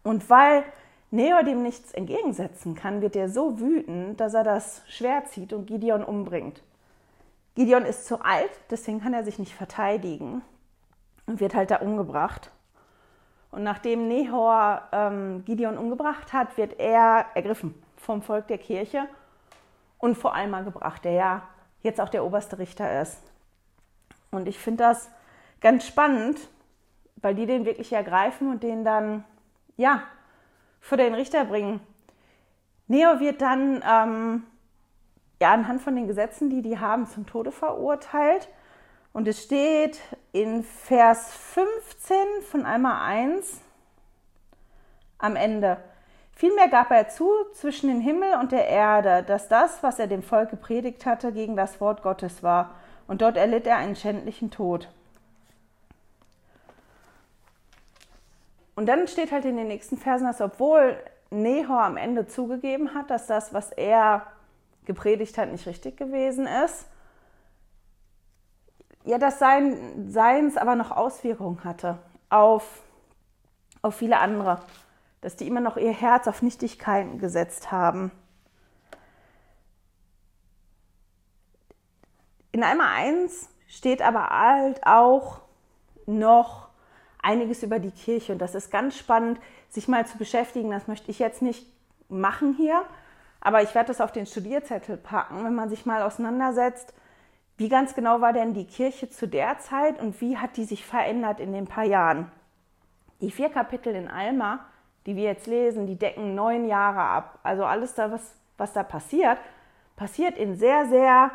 Und 0.04 0.30
weil 0.30 0.64
Neo 1.12 1.42
dem 1.44 1.64
nichts 1.64 1.92
entgegensetzen 1.94 2.76
kann, 2.76 3.02
wird 3.02 3.16
er 3.16 3.30
so 3.30 3.60
wütend, 3.60 4.20
dass 4.20 4.34
er 4.34 4.44
das 4.44 4.82
Schwert 4.88 5.28
zieht 5.30 5.54
und 5.54 5.66
Gideon 5.66 6.04
umbringt. 6.04 6.62
Gideon 7.56 7.84
ist 7.84 8.06
zu 8.06 8.22
alt, 8.22 8.52
deswegen 8.70 9.02
kann 9.02 9.14
er 9.14 9.24
sich 9.24 9.40
nicht 9.40 9.54
verteidigen 9.54 10.42
und 11.26 11.40
wird 11.40 11.56
halt 11.56 11.72
da 11.72 11.78
umgebracht. 11.78 12.52
Und 13.52 13.64
nachdem 13.64 14.08
Nehor 14.08 14.84
ähm, 14.92 15.44
Gideon 15.46 15.78
umgebracht 15.78 16.34
hat, 16.34 16.58
wird 16.58 16.80
er 16.80 17.26
ergriffen 17.34 17.74
vom 17.98 18.22
Volk 18.22 18.48
der 18.48 18.58
Kirche 18.58 19.08
und 19.98 20.18
vor 20.18 20.36
allem 20.36 20.52
mal 20.52 20.64
gebracht, 20.64 21.04
der 21.04 21.12
ja 21.14 21.44
jetzt 21.82 22.00
auch 22.00 22.10
der 22.10 22.24
oberste 22.24 22.60
Richter 22.60 23.02
ist. 23.02 23.22
Und 24.32 24.48
ich 24.48 24.60
finde 24.60 24.84
das 24.84 25.10
ganz 25.62 25.86
spannend, 25.86 26.40
weil 27.18 27.36
die 27.36 27.46
den 27.46 27.66
wirklich 27.66 27.92
ergreifen 27.92 28.50
und 28.50 28.64
den 28.64 28.84
dann, 28.84 29.24
ja, 29.78 30.04
vor 30.80 30.98
den 30.98 31.14
Richter 31.14 31.46
bringen. 31.46 31.82
Neo 32.88 33.20
wird 33.20 33.42
dann 33.42 33.84
ähm, 33.88 34.44
ja, 35.42 35.54
anhand 35.54 35.82
von 35.82 35.96
den 35.96 36.08
Gesetzen, 36.08 36.50
die 36.50 36.62
die 36.62 36.80
haben, 36.80 37.08
zum 37.08 37.26
Tode 37.26 37.52
verurteilt. 37.52 38.50
Und 39.14 39.28
es 39.28 39.44
steht 39.44 40.00
in 40.32 40.64
Vers 40.64 41.34
15 41.54 42.18
von 42.50 42.66
einmal 42.66 43.02
1 43.02 43.62
am 45.18 45.36
Ende. 45.36 45.78
Vielmehr 46.34 46.70
gab 46.70 46.90
er 46.92 47.10
zu 47.10 47.30
zwischen 47.54 47.90
dem 47.90 48.00
Himmel 48.00 48.36
und 48.40 48.54
der 48.54 48.68
Erde, 48.68 49.24
dass 49.24 49.50
das, 49.50 49.84
was 49.84 50.00
er 50.00 50.08
dem 50.08 50.24
Volk 50.24 50.50
gepredigt 50.50 51.06
hatte, 51.06 51.34
gegen 51.34 51.58
das 51.58 51.82
Wort 51.82 52.02
Gottes 52.02 52.44
war. 52.44 52.76
Und 53.08 53.22
dort 53.22 53.36
erlitt 53.36 53.68
er 53.68 53.78
einen 53.78 53.96
schändlichen 53.96 54.52
Tod. 54.52 54.88
Und 58.76 58.86
dann 58.86 59.10
steht 59.10 59.34
halt 59.34 59.44
in 59.44 59.58
den 59.58 59.68
nächsten 59.68 59.98
Versen, 59.98 60.28
dass 60.28 60.40
obwohl 60.40 60.96
Nehor 61.32 61.84
am 61.84 61.98
Ende 61.98 62.28
zugegeben 62.28 62.94
hat, 62.94 63.10
dass 63.10 63.28
das, 63.28 63.54
was 63.54 63.72
er 63.72 64.26
gepredigt 64.86 65.38
hat, 65.38 65.52
nicht 65.52 65.68
richtig 65.68 65.98
gewesen 65.98 66.48
ist. 66.66 66.86
Ja, 69.10 69.18
dass 69.18 69.40
sein 69.40 70.08
Seins 70.12 70.56
aber 70.56 70.76
noch 70.76 70.92
Auswirkungen 70.92 71.64
hatte 71.64 71.98
auf, 72.30 72.84
auf 73.82 73.96
viele 73.96 74.20
andere. 74.20 74.62
Dass 75.22 75.36
die 75.36 75.48
immer 75.48 75.62
noch 75.62 75.78
ihr 75.78 75.92
Herz 75.92 76.28
auf 76.28 76.44
Nichtigkeiten 76.44 77.18
gesetzt 77.18 77.72
haben. 77.72 78.12
In 82.52 82.62
einmal 82.62 82.98
1 82.98 83.50
steht 83.68 84.04
aber 84.04 84.30
halt 84.30 84.86
auch 84.86 85.42
noch 86.06 86.68
einiges 87.20 87.64
über 87.64 87.80
die 87.80 87.90
Kirche 87.90 88.34
und 88.34 88.40
das 88.40 88.54
ist 88.54 88.70
ganz 88.70 88.96
spannend, 88.96 89.40
sich 89.70 89.88
mal 89.88 90.06
zu 90.06 90.20
beschäftigen. 90.20 90.70
Das 90.70 90.88
möchte 90.88 91.10
ich 91.10 91.18
jetzt 91.18 91.42
nicht 91.42 91.66
machen 92.10 92.54
hier, 92.54 92.86
aber 93.42 93.64
ich 93.64 93.74
werde 93.74 93.88
das 93.88 94.02
auf 94.02 94.12
den 94.12 94.28
Studierzettel 94.28 94.98
packen, 94.98 95.44
wenn 95.44 95.56
man 95.56 95.70
sich 95.70 95.88
mal 95.88 96.04
auseinandersetzt, 96.04 96.94
wie 97.60 97.70
ganz 97.70 97.94
genau 97.94 98.22
war 98.22 98.32
denn 98.32 98.54
die 98.54 98.66
Kirche 98.66 99.10
zu 99.10 99.28
der 99.28 99.60
Zeit 99.60 100.00
und 100.00 100.20
wie 100.22 100.38
hat 100.38 100.56
die 100.56 100.64
sich 100.64 100.86
verändert 100.86 101.40
in 101.40 101.52
den 101.52 101.68
paar 101.68 101.84
Jahren. 101.84 102.32
Die 103.20 103.32
vier 103.32 103.50
Kapitel 103.50 103.94
in 103.94 104.08
Alma, 104.08 104.66
die 105.06 105.16
wir 105.18 105.24
jetzt 105.24 105.46
lesen, 105.46 105.86
die 105.86 105.98
decken 105.98 106.36
neun 106.36 106.66
Jahre 106.66 107.02
ab. 107.02 107.40
Also 107.44 107.66
alles 107.66 107.94
da, 107.96 108.12
was, 108.12 108.34
was 108.58 108.72
da 108.72 108.84
passiert, 108.84 109.38
passiert 109.98 110.38
in 110.38 110.56
sehr, 110.56 110.88
sehr 110.88 111.32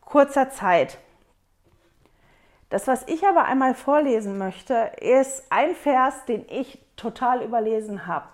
kurzer 0.00 0.50
Zeit. 0.50 0.98
Das, 2.68 2.88
was 2.88 3.06
ich 3.06 3.24
aber 3.24 3.44
einmal 3.44 3.74
vorlesen 3.74 4.36
möchte, 4.36 4.74
ist 5.00 5.44
ein 5.50 5.76
Vers, 5.76 6.24
den 6.24 6.44
ich 6.48 6.78
total 6.96 7.42
überlesen 7.42 8.06
habe 8.08 8.26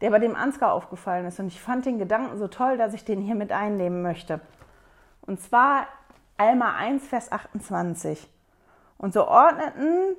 der 0.00 0.10
bei 0.10 0.18
dem 0.18 0.34
Ansgar 0.34 0.72
aufgefallen 0.72 1.26
ist. 1.26 1.38
Und 1.40 1.48
ich 1.48 1.60
fand 1.60 1.84
den 1.84 1.98
Gedanken 1.98 2.38
so 2.38 2.48
toll, 2.48 2.78
dass 2.78 2.94
ich 2.94 3.04
den 3.04 3.20
hier 3.20 3.34
mit 3.34 3.52
einnehmen 3.52 4.00
möchte. 4.02 4.40
Und 5.26 5.40
zwar 5.42 5.86
Alma 6.40 6.74
1, 6.74 7.06
Vers 7.06 7.30
28. 7.30 8.26
Und 8.96 9.12
so 9.12 9.28
ordneten 9.28 10.16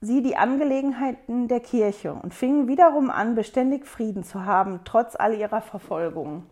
sie 0.00 0.22
die 0.22 0.36
Angelegenheiten 0.36 1.48
der 1.48 1.58
Kirche 1.58 2.12
und 2.12 2.32
fingen 2.32 2.68
wiederum 2.68 3.10
an, 3.10 3.34
beständig 3.34 3.84
Frieden 3.84 4.22
zu 4.22 4.44
haben, 4.44 4.82
trotz 4.84 5.16
all 5.16 5.34
ihrer 5.34 5.60
Verfolgungen. 5.62 6.48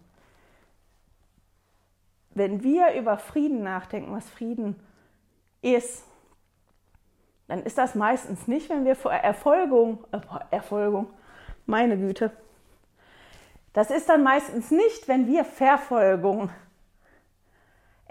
wenn 2.34 2.62
wir 2.62 2.94
über 2.94 3.18
Frieden 3.18 3.62
nachdenken, 3.62 4.12
was 4.12 4.28
Frieden 4.28 4.74
ist, 5.60 6.02
dann 7.46 7.62
ist 7.62 7.78
das 7.78 7.94
meistens 7.94 8.48
nicht, 8.48 8.70
wenn 8.70 8.84
wir 8.84 8.96
vor 8.96 9.12
Erfolgung, 9.12 10.04
äh, 10.10 10.18
Erfolgung, 10.50 11.08
meine 11.66 11.96
Güte, 11.96 12.32
das 13.72 13.90
ist 13.90 14.08
dann 14.08 14.22
meistens 14.22 14.70
nicht, 14.70 15.06
wenn 15.06 15.26
wir 15.26 15.44
Verfolgung 15.44 16.50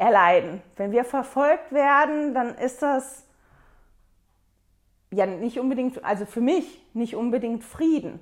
erleiden. 0.01 0.63
Wenn 0.77 0.91
wir 0.91 1.05
verfolgt 1.05 1.71
werden, 1.71 2.33
dann 2.33 2.55
ist 2.55 2.81
das 2.81 3.23
ja 5.11 5.27
nicht 5.27 5.59
unbedingt, 5.59 6.03
also 6.03 6.25
für 6.25 6.41
mich 6.41 6.83
nicht 6.93 7.15
unbedingt 7.15 7.63
Frieden, 7.63 8.19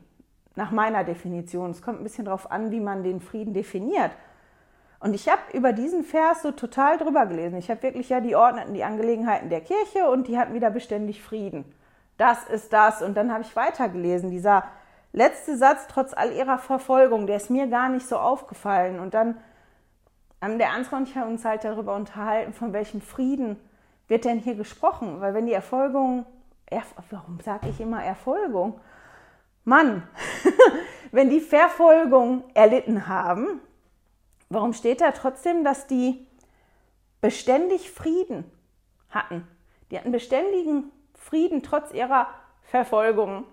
nach 0.55 0.71
meiner 0.71 1.05
Definition. 1.05 1.71
Es 1.71 1.81
kommt 1.81 2.01
ein 2.01 2.03
bisschen 2.03 2.25
darauf 2.25 2.51
an, 2.51 2.71
wie 2.71 2.81
man 2.81 3.03
den 3.03 3.21
Frieden 3.21 3.53
definiert. 3.53 4.11
Und 4.99 5.13
ich 5.13 5.29
habe 5.29 5.39
über 5.53 5.71
diesen 5.71 6.03
Vers 6.03 6.41
so 6.41 6.51
total 6.51 6.97
drüber 6.97 7.25
gelesen. 7.27 7.57
Ich 7.57 7.69
habe 7.69 7.81
wirklich 7.81 8.09
ja, 8.09 8.19
die 8.19 8.35
ordneten 8.35 8.73
die 8.73 8.83
Angelegenheiten 8.83 9.49
der 9.49 9.61
Kirche 9.61 10.09
und 10.09 10.27
die 10.27 10.37
hatten 10.37 10.53
wieder 10.53 10.71
beständig 10.71 11.23
Frieden. 11.23 11.63
Das 12.17 12.43
ist 12.49 12.73
das. 12.73 13.01
Und 13.01 13.15
dann 13.15 13.31
habe 13.31 13.43
ich 13.43 13.55
weitergelesen. 13.55 14.31
Dieser 14.31 14.65
letzte 15.13 15.55
Satz, 15.55 15.87
trotz 15.87 16.13
all 16.13 16.33
ihrer 16.33 16.57
Verfolgung, 16.57 17.25
der 17.25 17.37
ist 17.37 17.49
mir 17.49 17.67
gar 17.67 17.87
nicht 17.87 18.05
so 18.05 18.17
aufgefallen. 18.17 18.99
Und 18.99 19.13
dann 19.13 19.37
der 20.41 20.71
Ansgar 20.71 20.99
und 20.99 21.09
ich 21.09 21.15
haben 21.15 21.31
uns 21.31 21.45
halt 21.45 21.63
darüber 21.63 21.95
unterhalten, 21.95 22.53
von 22.53 22.73
welchem 22.73 23.01
Frieden 23.01 23.57
wird 24.07 24.25
denn 24.25 24.39
hier 24.39 24.55
gesprochen? 24.55 25.21
Weil 25.21 25.33
wenn 25.33 25.45
die 25.45 25.53
Erfolgung, 25.53 26.25
warum 27.09 27.39
sage 27.41 27.69
ich 27.69 27.79
immer 27.79 28.03
Erfolgung? 28.03 28.79
Mann, 29.65 30.07
wenn 31.11 31.29
die 31.29 31.41
Verfolgung 31.41 32.43
erlitten 32.53 33.07
haben, 33.07 33.61
warum 34.49 34.73
steht 34.73 35.01
da 35.01 35.11
trotzdem, 35.11 35.63
dass 35.63 35.87
die 35.87 36.25
beständig 37.21 37.91
Frieden 37.91 38.45
hatten? 39.09 39.47
Die 39.91 39.97
hatten 39.97 40.11
beständigen 40.11 40.91
Frieden 41.15 41.63
trotz 41.63 41.91
ihrer 41.93 42.27
Verfolgung. 42.63 43.43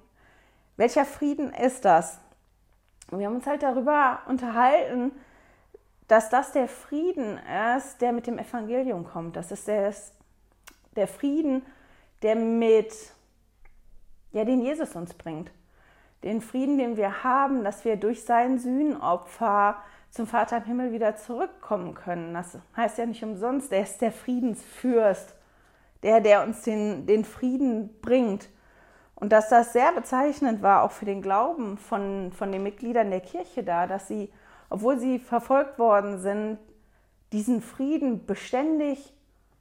Welcher 0.77 1.05
Frieden 1.05 1.53
ist 1.53 1.85
das? 1.85 2.21
Und 3.11 3.19
wir 3.19 3.27
haben 3.27 3.37
uns 3.37 3.47
halt 3.47 3.63
darüber 3.63 4.21
unterhalten, 4.27 5.13
dass 6.09 6.31
das 6.31 6.53
der 6.53 6.69
Frieden 6.69 7.39
ist, 7.77 8.01
der 8.01 8.13
mit 8.13 8.27
dem 8.27 8.39
Evangelium 8.39 9.05
kommt. 9.05 9.37
Das 9.37 9.51
ist 9.51 9.67
der, 9.67 9.93
der 10.95 11.09
Frieden, 11.09 11.63
der 12.23 12.37
mit, 12.37 12.95
ja, 14.33 14.45
den 14.45 14.61
Jesus 14.61 14.95
uns 14.95 15.15
bringt. 15.15 15.51
Den 16.23 16.41
Frieden, 16.41 16.79
den 16.79 16.97
wir 16.97 17.25
haben, 17.25 17.65
dass 17.65 17.85
wir 17.85 17.97
durch 17.97 18.25
sein 18.25 18.59
Sühnenopfer 18.59 19.77
zum 20.11 20.27
Vater 20.27 20.59
im 20.59 20.65
Himmel 20.65 20.93
wieder 20.93 21.17
zurückkommen 21.17 21.95
können. 21.95 22.35
Das 22.35 22.57
heißt 22.77 22.99
ja 22.99 23.07
nicht 23.07 23.23
umsonst, 23.23 23.73
er 23.73 23.83
ist 23.83 24.01
der 24.01 24.13
Friedensfürst, 24.13 25.35
der, 26.03 26.21
der 26.21 26.43
uns 26.43 26.63
den, 26.63 27.07
den 27.07 27.25
Frieden 27.25 28.01
bringt. 28.01 28.49
Und 29.15 29.33
dass 29.33 29.49
das 29.49 29.73
sehr 29.73 29.93
bezeichnend 29.93 30.63
war, 30.63 30.83
auch 30.83 30.93
für 30.93 31.05
den 31.05 31.23
Glauben 31.23 31.79
von, 31.79 32.33
von 32.33 32.53
den 32.53 32.63
Mitgliedern 32.63 33.11
der 33.11 33.21
Kirche 33.21 33.63
da, 33.65 33.87
dass 33.87 34.09
sie 34.09 34.31
obwohl 34.69 34.99
sie 34.99 35.19
verfolgt 35.19 35.79
worden 35.79 36.19
sind, 36.19 36.59
diesen 37.33 37.63
Frieden 37.63 38.27
beständig 38.27 39.13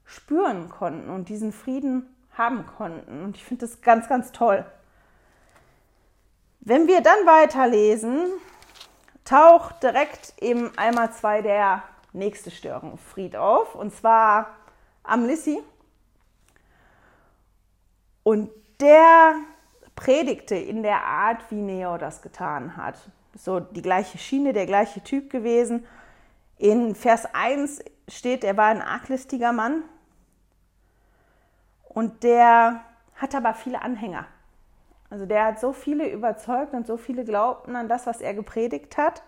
spüren 0.06 0.70
konnten 0.70 1.10
und 1.10 1.30
diesen 1.30 1.52
Frieden 1.52 2.16
haben 2.32 2.66
konnten. 2.66 3.24
Und 3.24 3.38
ich 3.38 3.44
finde 3.44 3.66
das 3.66 3.82
ganz, 3.82 4.08
ganz 4.08 4.32
toll. 4.32 4.66
Wenn 6.60 6.88
wir 6.88 7.02
dann 7.02 7.26
weiterlesen, 7.26 8.28
taucht 9.24 9.82
direkt 9.84 10.34
im 10.40 10.72
Eimer 10.78 11.12
2 11.12 11.42
der 11.42 11.84
nächste 12.14 12.52
Störenfried 12.52 13.36
auf, 13.36 13.76
und 13.76 13.94
zwar 13.94 14.56
am 15.04 15.26
Lissi. 15.26 15.62
Und 18.24 18.50
der 18.80 19.36
predigte 19.96 20.56
in 20.56 20.84
der 20.84 21.04
Art, 21.04 21.40
wie 21.50 21.62
Neo 21.62 21.98
das 21.98 22.22
getan 22.22 22.78
hat 22.78 22.96
so 23.36 23.60
die 23.60 23.82
gleiche 23.82 24.18
Schiene, 24.18 24.54
der 24.54 24.66
gleiche 24.66 25.02
Typ 25.02 25.30
gewesen. 25.30 25.86
In 26.58 26.96
Vers 26.96 27.28
1 27.34 27.84
steht, 28.08 28.44
er 28.44 28.58
war 28.58 28.68
ein 28.68 28.82
arglistiger 28.82 29.52
Mann 29.52 29.84
und 31.84 32.24
der 32.24 32.82
hat 33.16 33.36
aber 33.36 33.54
viele 33.54 33.82
Anhänger. 33.82 34.26
Also 35.10 35.26
der 35.26 35.46
hat 35.46 35.60
so 35.60 35.74
viele 35.74 36.10
überzeugt 36.10 36.74
und 36.74 36.88
so 36.88 36.98
viele 36.98 37.24
glaubten 37.24 37.76
an 37.76 37.88
das, 37.88 38.08
was 38.08 38.22
er 38.22 38.34
gepredigt 38.34 38.98
hat, 38.98 39.22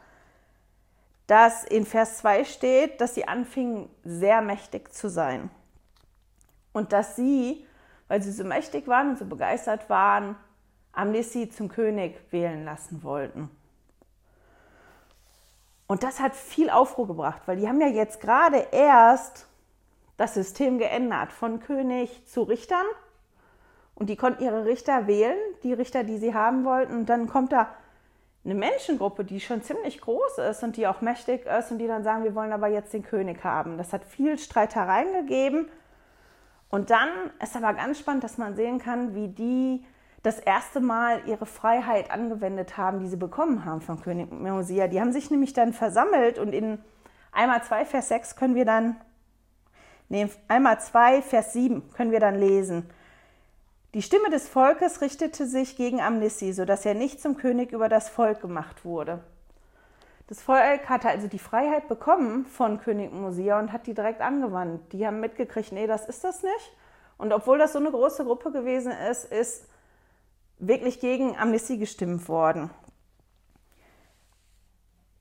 dass 1.27 1.63
in 1.65 1.85
Vers 1.85 2.17
2 2.19 2.45
steht, 2.45 3.01
dass 3.01 3.15
sie 3.15 3.27
anfingen, 3.27 3.89
sehr 4.03 4.41
mächtig 4.41 4.93
zu 4.93 5.09
sein. 5.09 5.49
Und 6.71 6.93
dass 6.93 7.15
sie, 7.15 7.65
weil 8.07 8.21
sie 8.21 8.31
so 8.31 8.43
mächtig 8.43 8.87
waren 8.87 9.09
und 9.09 9.19
so 9.19 9.25
begeistert 9.25 9.89
waren, 9.89 10.35
Amnesty 10.93 11.49
zum 11.49 11.69
König 11.69 12.19
wählen 12.31 12.65
lassen 12.65 13.03
wollten. 13.03 13.51
Und 15.87 16.03
das 16.03 16.19
hat 16.19 16.35
viel 16.35 16.69
Aufruhr 16.69 17.07
gebracht, 17.07 17.43
weil 17.45 17.57
die 17.57 17.67
haben 17.67 17.79
ja 17.79 17.87
jetzt 17.87 18.19
gerade 18.19 18.67
erst 18.71 19.47
das 20.17 20.33
System 20.33 20.79
geändert 20.79 21.31
von 21.31 21.59
König 21.59 22.25
zu 22.27 22.43
Richtern. 22.43 22.85
Und 23.95 24.09
die 24.09 24.15
konnten 24.15 24.43
ihre 24.43 24.65
Richter 24.65 25.07
wählen, 25.07 25.37
die 25.63 25.73
Richter, 25.73 26.03
die 26.03 26.17
sie 26.17 26.33
haben 26.33 26.65
wollten. 26.65 26.93
Und 26.93 27.05
dann 27.07 27.27
kommt 27.27 27.51
da 27.51 27.69
eine 28.43 28.55
Menschengruppe, 28.55 29.23
die 29.23 29.39
schon 29.39 29.61
ziemlich 29.61 30.01
groß 30.01 30.37
ist 30.49 30.63
und 30.63 30.77
die 30.77 30.87
auch 30.87 31.01
mächtig 31.01 31.45
ist 31.45 31.71
und 31.71 31.79
die 31.79 31.87
dann 31.87 32.03
sagen, 32.03 32.23
wir 32.23 32.35
wollen 32.35 32.53
aber 32.53 32.67
jetzt 32.67 32.93
den 32.93 33.03
König 33.03 33.43
haben. 33.43 33.77
Das 33.77 33.93
hat 33.93 34.03
viel 34.03 34.37
Streitereien 34.37 35.13
gegeben. 35.13 35.69
Und 36.69 36.89
dann 36.89 37.09
ist 37.41 37.55
aber 37.55 37.73
ganz 37.73 37.99
spannend, 37.99 38.23
dass 38.23 38.37
man 38.37 38.55
sehen 38.55 38.79
kann, 38.79 39.15
wie 39.15 39.29
die 39.29 39.85
das 40.27 40.39
erste 40.39 40.81
Mal 40.81 41.21
ihre 41.25 41.45
Freiheit 41.45 42.11
angewendet 42.11 42.75
haben, 42.75 42.99
die 42.99 43.07
sie 43.07 43.15
bekommen 43.15 43.63
haben 43.63 43.79
von 43.79 44.01
König 44.01 44.29
Mosia. 44.29 44.87
Die 44.87 44.99
haben 44.99 45.13
sich 45.13 45.31
nämlich 45.31 45.53
dann 45.53 45.71
versammelt 45.71 46.37
und 46.37 46.53
in 46.53 46.79
einmal 47.31 47.63
2 47.63 47.85
Vers 47.85 48.09
6 48.09 48.35
können 48.35 48.53
wir 48.53 48.65
dann, 48.65 48.97
nee, 50.09 50.27
einmal 50.49 50.81
2 50.81 51.21
Vers 51.21 51.53
7 51.53 51.93
können 51.93 52.11
wir 52.11 52.19
dann 52.19 52.35
lesen. 52.35 52.89
Die 53.93 54.01
Stimme 54.01 54.29
des 54.29 54.49
Volkes 54.49 54.99
richtete 54.99 55.47
sich 55.47 55.77
gegen 55.77 56.01
Amnissi, 56.01 56.51
sodass 56.51 56.85
er 56.85 56.93
nicht 56.93 57.21
zum 57.21 57.37
König 57.37 57.71
über 57.71 57.87
das 57.87 58.09
Volk 58.09 58.41
gemacht 58.41 58.83
wurde. 58.83 59.23
Das 60.27 60.41
Volk 60.41 60.89
hatte 60.89 61.07
also 61.07 61.27
die 61.27 61.39
Freiheit 61.39 61.87
bekommen 61.87 62.45
von 62.47 62.81
König 62.81 63.13
Mosia 63.13 63.59
und 63.59 63.71
hat 63.71 63.87
die 63.87 63.93
direkt 63.93 64.19
angewandt. 64.19 64.91
Die 64.91 65.07
haben 65.07 65.21
mitgekriegt, 65.21 65.71
nee, 65.71 65.87
das 65.87 66.05
ist 66.05 66.25
das 66.25 66.43
nicht. 66.43 66.75
Und 67.17 67.31
obwohl 67.31 67.57
das 67.57 67.71
so 67.71 67.79
eine 67.79 67.91
große 67.91 68.25
Gruppe 68.25 68.51
gewesen 68.51 68.91
ist, 69.09 69.31
ist 69.31 69.69
wirklich 70.59 70.99
gegen 70.99 71.37
Amnestie 71.37 71.77
gestimmt 71.77 72.27
worden. 72.27 72.69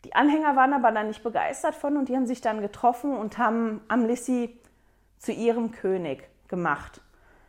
Die 0.04 0.14
Anhänger 0.14 0.54
waren 0.56 0.72
aber 0.72 0.92
dann 0.92 1.08
nicht 1.08 1.22
begeistert 1.22 1.74
von 1.74 1.96
und 1.96 2.08
die 2.08 2.16
haben 2.16 2.26
sich 2.26 2.40
dann 2.40 2.60
getroffen 2.60 3.16
und 3.16 3.38
haben 3.38 3.80
Amnesty 3.88 4.56
zu 5.18 5.32
ihrem 5.32 5.72
König 5.72 6.28
gemacht. 6.48 7.00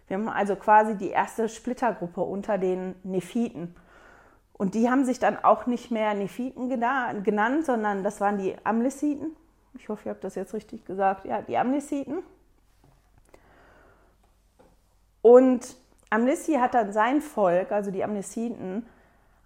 Wir 0.07 0.17
haben 0.17 0.29
also 0.29 0.55
quasi 0.55 0.95
die 0.95 1.09
erste 1.09 1.49
Splittergruppe 1.49 2.21
unter 2.21 2.57
den 2.57 2.95
Nephiten. 3.03 3.75
Und 4.53 4.73
die 4.73 4.89
haben 4.89 5.05
sich 5.05 5.19
dann 5.19 5.37
auch 5.43 5.67
nicht 5.67 5.91
mehr 5.91 6.13
Nephiten 6.13 6.69
genannt, 6.69 7.65
sondern 7.65 8.03
das 8.03 8.19
waren 8.21 8.39
die 8.39 8.55
Amnesiten. 8.63 9.35
Ich 9.77 9.89
hoffe, 9.89 10.09
ihr 10.09 10.11
habt 10.13 10.23
das 10.23 10.33
jetzt 10.33 10.53
richtig 10.55 10.85
gesagt. 10.85 11.25
Ja, 11.25 11.43
die 11.43 11.57
Amnesiten. 11.57 12.23
Und 15.21 15.75
Amnesty 16.09 16.53
hat 16.53 16.73
dann 16.73 16.93
sein 16.93 17.21
Volk, 17.21 17.71
also 17.71 17.91
die 17.91 18.03
Amnestiten, 18.03 18.87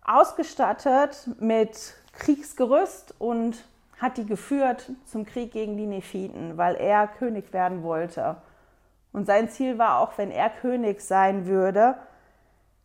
ausgestattet 0.04 1.30
mit 1.39 1.95
Kriegsgerüst 2.13 3.15
und 3.19 3.65
hat 4.00 4.17
die 4.17 4.26
geführt 4.26 4.91
zum 5.06 5.26
Krieg 5.26 5.52
gegen 5.52 5.78
die 5.78 5.86
Nephiten, 5.86 6.58
weil 6.58 6.76
er 6.76 7.08
König 7.08 7.54
werden 7.54 7.84
wollte. 7.84 8.38
Und 9.13 9.26
sein 9.26 9.50
Ziel 9.50 9.78
war 9.78 10.00
auch, 10.00 10.17
wenn 10.17 10.32
er 10.32 10.50
König 10.50 11.02
sein 11.02 11.45
würde, 11.45 11.95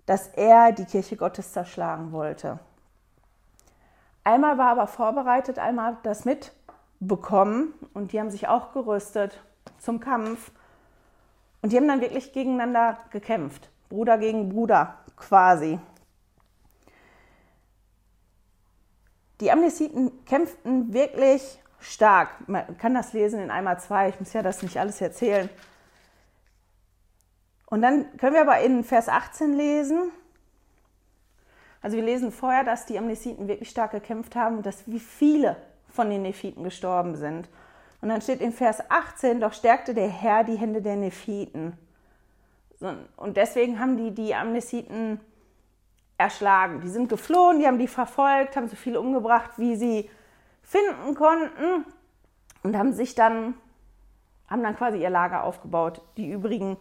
dass 0.05 0.29
er 0.29 0.73
die 0.73 0.85
Kirche 0.85 1.17
Gottes 1.17 1.53
zerschlagen 1.53 2.13
wollte. 2.13 2.59
Einmal 4.25 4.59
war 4.59 4.71
aber 4.71 4.87
vorbereitet, 4.87 5.59
einmal 5.59 5.97
das 6.03 6.25
mitbekommen 6.25 7.75
und 7.95 8.13
die 8.13 8.21
haben 8.21 8.31
sich 8.31 8.49
auch 8.49 8.73
gerüstet 8.73 9.41
zum 9.79 10.01
Kampf 10.01 10.51
und 11.67 11.73
die 11.73 11.79
haben 11.79 11.89
dann 11.89 12.01
wirklich 12.01 12.33
gegeneinander 12.33 12.97
gekämpft. 13.11 13.69
Bruder 13.89 14.19
gegen 14.19 14.51
Bruder 14.51 14.99
quasi. 15.17 15.81
Die 19.41 19.51
Amnesiten 19.51 20.25
kämpften 20.27 20.93
wirklich 20.93 21.59
stark. 21.81 22.49
Man 22.49 22.79
kann 22.79 22.95
das 22.95 23.15
lesen 23.15 23.41
in 23.41 23.51
einmal 23.51 23.81
zwei. 23.81 24.11
Ich 24.11 24.21
muss 24.21 24.33
ja 24.33 24.43
das 24.43 24.63
nicht 24.63 24.79
alles 24.79 25.01
erzählen. 25.01 25.51
Und 27.69 27.83
dann 27.83 28.17
können 28.17 28.35
wir 28.35 28.43
aber 28.43 28.61
in 28.61 28.85
Vers 28.85 29.09
18 29.09 29.55
lesen. 29.55 30.13
Also 31.83 31.97
wir 31.97 32.05
lesen 32.05 32.31
vorher, 32.31 32.63
dass 32.63 32.87
die 32.87 32.97
Amnesiten 32.97 33.49
wirklich 33.49 33.71
stark 33.71 33.91
gekämpft 33.91 34.37
haben 34.37 34.59
und 34.59 34.67
dass 34.67 34.87
wie 34.87 35.01
viele 35.01 35.57
von 35.89 36.11
den 36.11 36.23
Nephiten 36.23 36.63
gestorben 36.63 37.17
sind. 37.17 37.49
Und 38.07 38.11
dann 38.11 38.23
steht 38.23 38.41
in 38.41 38.53
Vers 38.53 38.89
18, 38.89 39.41
doch 39.41 39.53
stärkte 39.53 39.93
der 39.93 40.07
Herr 40.07 40.45
die 40.45 40.55
Hände 40.55 40.81
der 40.81 40.95
Nephiten. 40.95 41.77
Und 43.17 43.37
deswegen 43.37 43.81
haben 43.81 43.97
die 43.97 44.13
die 44.13 44.33
Amnesiten 44.33 45.19
erschlagen. 46.17 46.81
Die 46.83 46.89
sind 46.89 47.09
geflohen, 47.09 47.59
die 47.59 47.67
haben 47.67 47.81
die 47.81 47.89
verfolgt, 47.89 48.55
haben 48.55 48.69
so 48.69 48.77
viele 48.77 49.01
umgebracht, 49.01 49.51
wie 49.57 49.75
sie 49.75 50.09
finden 50.63 51.17
konnten 51.17 51.85
und 52.63 52.77
haben 52.77 52.93
sich 52.93 53.17
dann, 53.17 53.55
haben 54.47 54.63
dann 54.63 54.77
quasi 54.77 55.03
ihr 55.03 55.11
Lager 55.11 55.43
aufgebaut, 55.43 56.01
die 56.17 56.31
übrigen 56.31 56.77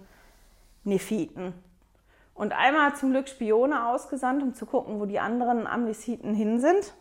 Nephiten. 0.83 1.55
Und 2.35 2.53
einmal 2.53 2.95
zum 2.97 3.09
Glück 3.09 3.29
Spione 3.29 3.87
ausgesandt, 3.87 4.43
um 4.43 4.53
zu 4.53 4.67
gucken, 4.67 4.99
wo 4.99 5.07
die 5.07 5.19
anderen 5.19 5.65
Amnesiten 5.65 6.35
hin 6.35 6.59
sind. 6.59 6.93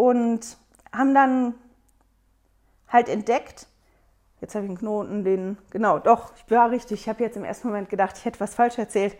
Und 0.00 0.56
haben 0.92 1.14
dann 1.14 1.54
halt 2.88 3.08
entdeckt, 3.08 3.66
Jetzt 4.40 4.54
habe 4.54 4.64
ich 4.64 4.70
einen 4.70 4.78
Knoten, 4.78 5.22
den, 5.22 5.58
genau, 5.70 5.98
doch, 5.98 6.32
ich 6.34 6.50
war 6.50 6.70
richtig. 6.70 7.02
Ich 7.02 7.08
habe 7.10 7.22
jetzt 7.22 7.36
im 7.36 7.44
ersten 7.44 7.68
Moment 7.68 7.90
gedacht, 7.90 8.16
ich 8.16 8.24
hätte 8.24 8.40
was 8.40 8.54
falsch 8.54 8.78
erzählt. 8.78 9.18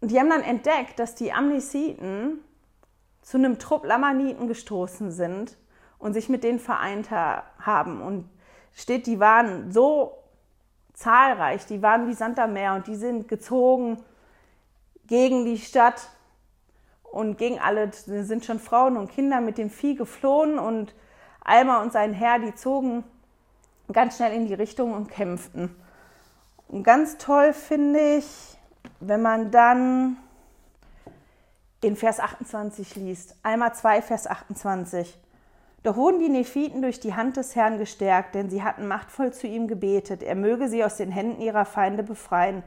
Und 0.00 0.12
die 0.12 0.20
haben 0.20 0.30
dann 0.30 0.42
entdeckt, 0.42 1.00
dass 1.00 1.16
die 1.16 1.32
Amnesiten 1.32 2.38
zu 3.22 3.38
einem 3.38 3.58
Trupp 3.58 3.84
Lamaniten 3.84 4.46
gestoßen 4.46 5.10
sind 5.10 5.58
und 5.98 6.14
sich 6.14 6.28
mit 6.28 6.44
denen 6.44 6.60
vereint 6.60 7.10
haben. 7.10 8.00
Und 8.02 8.30
steht, 8.72 9.08
die 9.08 9.18
waren 9.18 9.72
so 9.72 10.16
zahlreich, 10.92 11.66
die 11.66 11.82
waren 11.82 12.06
wie 12.06 12.14
Sand 12.14 12.38
am 12.38 12.52
Meer 12.52 12.74
und 12.74 12.86
die 12.86 12.94
sind 12.94 13.26
gezogen 13.26 13.98
gegen 15.08 15.44
die 15.44 15.58
Stadt 15.58 16.08
und 17.10 17.38
gegen 17.38 17.58
alle, 17.58 17.90
sind 17.92 18.44
schon 18.44 18.58
Frauen 18.58 18.96
und 18.96 19.10
Kinder 19.10 19.40
mit 19.40 19.58
dem 19.58 19.70
Vieh 19.70 19.94
geflohen 19.94 20.58
und 20.58 20.94
Alma 21.42 21.82
und 21.82 21.92
sein 21.92 22.12
Herr, 22.12 22.38
die 22.38 22.54
zogen 22.54 23.04
ganz 23.92 24.16
schnell 24.16 24.32
in 24.32 24.46
die 24.46 24.54
Richtung 24.54 24.94
und 24.94 25.10
kämpften. 25.10 25.74
Und 26.68 26.84
ganz 26.84 27.18
toll 27.18 27.52
finde 27.52 28.16
ich, 28.16 28.56
wenn 29.00 29.22
man 29.22 29.50
dann 29.50 30.16
in 31.82 31.96
Vers 31.96 32.20
28 32.20 32.96
liest. 32.96 33.34
Alma 33.42 33.72
2, 33.72 34.02
Vers 34.02 34.26
28. 34.26 35.18
Doch 35.82 35.96
wurden 35.96 36.20
die 36.20 36.28
Nephiten 36.28 36.82
durch 36.82 37.00
die 37.00 37.14
Hand 37.14 37.38
des 37.38 37.56
Herrn 37.56 37.78
gestärkt, 37.78 38.34
denn 38.34 38.50
sie 38.50 38.62
hatten 38.62 38.86
machtvoll 38.86 39.32
zu 39.32 39.46
ihm 39.46 39.66
gebetet, 39.66 40.22
er 40.22 40.34
möge 40.34 40.68
sie 40.68 40.84
aus 40.84 40.96
den 40.96 41.10
Händen 41.10 41.40
ihrer 41.40 41.64
Feinde 41.64 42.02
befreien. 42.02 42.62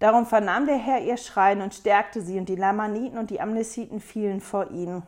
Darum 0.00 0.26
vernahm 0.26 0.66
der 0.66 0.78
Herr 0.78 1.02
ihr 1.02 1.18
Schreien 1.18 1.60
und 1.60 1.74
stärkte 1.74 2.22
sie, 2.22 2.38
und 2.38 2.48
die 2.48 2.56
Lamaniten 2.56 3.18
und 3.18 3.30
die 3.30 3.40
Amnesiten 3.40 4.00
fielen 4.00 4.40
vor 4.40 4.70
ihnen. 4.70 5.02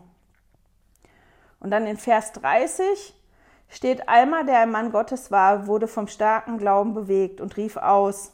Und 1.60 1.70
dann 1.70 1.86
in 1.86 1.96
Vers 1.96 2.32
30 2.32 3.14
steht, 3.68 4.08
Alma, 4.08 4.42
der 4.42 4.60
ein 4.60 4.70
Mann 4.70 4.92
Gottes 4.92 5.30
war, 5.30 5.66
wurde 5.66 5.88
vom 5.88 6.08
starken 6.08 6.58
Glauben 6.58 6.92
bewegt 6.92 7.40
und 7.40 7.56
rief 7.56 7.78
aus. 7.78 8.32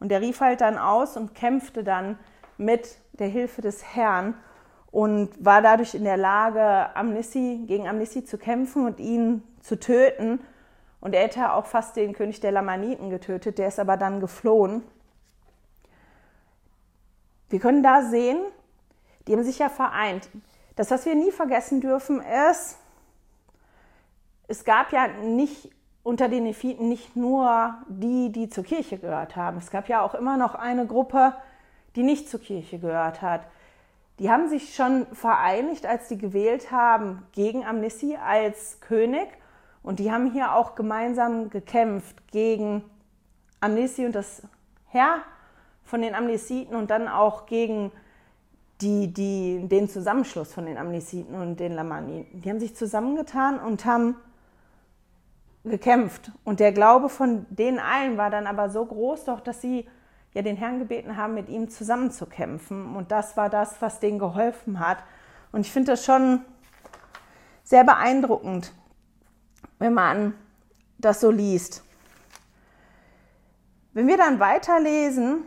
Und 0.00 0.10
er 0.10 0.22
rief 0.22 0.40
halt 0.40 0.62
dann 0.62 0.78
aus 0.78 1.18
und 1.18 1.34
kämpfte 1.34 1.84
dann 1.84 2.18
mit 2.56 2.96
der 3.12 3.28
Hilfe 3.28 3.60
des 3.60 3.84
Herrn 3.94 4.34
und 4.90 5.30
war 5.44 5.60
dadurch 5.60 5.94
in 5.94 6.04
der 6.04 6.16
Lage, 6.16 6.96
Amnissi, 6.96 7.64
gegen 7.66 7.88
Amnissi 7.88 8.24
zu 8.24 8.38
kämpfen 8.38 8.86
und 8.86 9.00
ihn 9.00 9.42
zu 9.60 9.78
töten. 9.78 10.40
Und 11.02 11.14
er 11.14 11.24
hätte 11.24 11.52
auch 11.52 11.66
fast 11.66 11.96
den 11.96 12.14
König 12.14 12.40
der 12.40 12.52
Lamaniten 12.52 13.10
getötet, 13.10 13.58
der 13.58 13.68
ist 13.68 13.78
aber 13.78 13.98
dann 13.98 14.20
geflohen. 14.20 14.82
Wir 17.52 17.60
können 17.60 17.82
da 17.82 18.00
sehen, 18.00 18.38
die 19.26 19.34
haben 19.34 19.44
sich 19.44 19.58
ja 19.58 19.68
vereint. 19.68 20.30
Das, 20.74 20.90
was 20.90 21.04
wir 21.04 21.14
nie 21.14 21.30
vergessen 21.30 21.82
dürfen, 21.82 22.22
ist, 22.50 22.78
es 24.48 24.64
gab 24.64 24.90
ja 24.90 25.06
nicht 25.06 25.70
unter 26.02 26.30
den 26.30 26.44
Nephiten 26.44 26.88
nicht 26.88 27.14
nur 27.14 27.74
die, 27.88 28.32
die 28.32 28.48
zur 28.48 28.64
Kirche 28.64 28.96
gehört 28.96 29.36
haben. 29.36 29.58
Es 29.58 29.70
gab 29.70 29.90
ja 29.90 30.00
auch 30.00 30.14
immer 30.14 30.38
noch 30.38 30.54
eine 30.54 30.86
Gruppe, 30.86 31.34
die 31.94 32.02
nicht 32.02 32.30
zur 32.30 32.40
Kirche 32.40 32.78
gehört 32.78 33.20
hat. 33.20 33.42
Die 34.18 34.30
haben 34.30 34.48
sich 34.48 34.74
schon 34.74 35.04
vereinigt, 35.12 35.84
als 35.84 36.08
sie 36.08 36.16
gewählt 36.16 36.70
haben 36.70 37.22
gegen 37.32 37.66
Amnesty 37.66 38.16
als 38.16 38.80
König. 38.80 39.28
Und 39.82 39.98
die 39.98 40.10
haben 40.10 40.32
hier 40.32 40.54
auch 40.54 40.74
gemeinsam 40.74 41.50
gekämpft 41.50 42.28
gegen 42.28 42.82
Amnesty 43.60 44.06
und 44.06 44.14
das 44.14 44.40
Herr 44.88 45.18
von 45.84 46.02
den 46.02 46.14
Amnesiten 46.14 46.74
und 46.74 46.90
dann 46.90 47.08
auch 47.08 47.46
gegen 47.46 47.92
die, 48.80 49.12
die, 49.12 49.68
den 49.68 49.88
Zusammenschluss 49.88 50.52
von 50.52 50.66
den 50.66 50.76
Amnesiten 50.76 51.34
und 51.34 51.60
den 51.60 51.72
Lamaniten. 51.72 52.40
Die 52.40 52.50
haben 52.50 52.60
sich 52.60 52.74
zusammengetan 52.74 53.60
und 53.60 53.84
haben 53.84 54.16
gekämpft. 55.64 56.32
Und 56.44 56.60
der 56.60 56.72
Glaube 56.72 57.08
von 57.08 57.46
denen 57.50 57.78
allen 57.78 58.18
war 58.18 58.30
dann 58.30 58.46
aber 58.46 58.68
so 58.70 58.84
groß, 58.84 59.24
doch, 59.26 59.40
dass 59.40 59.60
sie 59.60 59.86
ja 60.34 60.42
den 60.42 60.56
Herrn 60.56 60.78
gebeten 60.78 61.16
haben, 61.16 61.34
mit 61.34 61.48
ihm 61.48 61.68
zusammenzukämpfen. 61.68 62.96
Und 62.96 63.12
das 63.12 63.36
war 63.36 63.48
das, 63.48 63.80
was 63.80 64.00
denen 64.00 64.18
geholfen 64.18 64.80
hat. 64.80 64.98
Und 65.52 65.60
ich 65.60 65.72
finde 65.72 65.92
das 65.92 66.04
schon 66.04 66.40
sehr 67.62 67.84
beeindruckend, 67.84 68.72
wenn 69.78 69.94
man 69.94 70.34
das 70.98 71.20
so 71.20 71.30
liest. 71.30 71.84
Wenn 73.92 74.06
wir 74.06 74.16
dann 74.16 74.40
weiterlesen, 74.40 75.44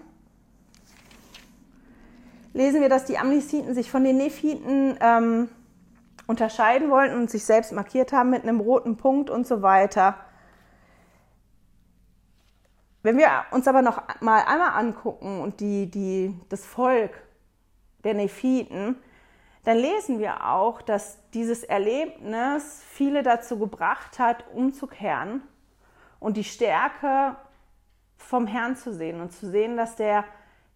lesen 2.55 2.79
wir, 2.79 2.87
dass 2.89 3.03
die 3.03 3.17
Amnesiten 3.17 3.75
sich 3.75 3.91
von 3.91 4.03
den 4.05 4.15
Nephiten 4.15 4.97
ähm, 5.01 5.49
unterscheiden 6.25 6.89
wollten 6.89 7.15
und 7.15 7.29
sich 7.29 7.43
selbst 7.43 7.73
markiert 7.73 8.13
haben 8.13 8.29
mit 8.29 8.43
einem 8.43 8.61
roten 8.61 8.95
Punkt 8.95 9.29
und 9.29 9.45
so 9.45 9.61
weiter. 9.61 10.15
Wenn 13.03 13.17
wir 13.17 13.27
uns 13.51 13.67
aber 13.67 13.81
noch 13.81 14.01
mal 14.21 14.41
einmal 14.45 14.79
angucken 14.79 15.41
und 15.41 15.59
die, 15.59 15.91
die, 15.91 16.33
das 16.47 16.65
Volk 16.65 17.21
der 18.05 18.13
Nephiten, 18.13 18.95
dann 19.65 19.77
lesen 19.77 20.19
wir 20.19 20.47
auch, 20.49 20.81
dass 20.81 21.17
dieses 21.31 21.63
Erlebnis 21.63 22.81
viele 22.89 23.21
dazu 23.21 23.59
gebracht 23.59 24.17
hat, 24.17 24.45
umzukehren 24.53 25.43
und 26.19 26.37
die 26.37 26.43
Stärke 26.45 27.35
vom 28.15 28.47
Herrn 28.47 28.77
zu 28.77 28.93
sehen 28.93 29.19
und 29.19 29.33
zu 29.33 29.51
sehen, 29.51 29.75
dass 29.75 29.97
der 29.97 30.23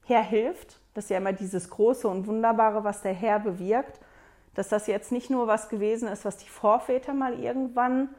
Herr 0.03 0.23
hilft 0.23 0.81
das 0.99 1.05
ist 1.05 1.11
ja 1.11 1.17
immer 1.19 1.31
dieses 1.31 1.69
Große 1.69 2.09
und 2.09 2.27
Wunderbare, 2.27 2.83
was 2.83 3.01
der 3.01 3.13
Herr 3.13 3.39
bewirkt, 3.39 4.01
dass 4.53 4.67
das 4.67 4.85
jetzt 4.85 5.13
nicht 5.13 5.29
nur 5.29 5.47
was 5.47 5.69
gewesen 5.69 6.09
ist, 6.09 6.25
was 6.25 6.35
die 6.35 6.49
Vorväter 6.49 7.13
mal 7.13 7.39
irgendwann 7.39 8.09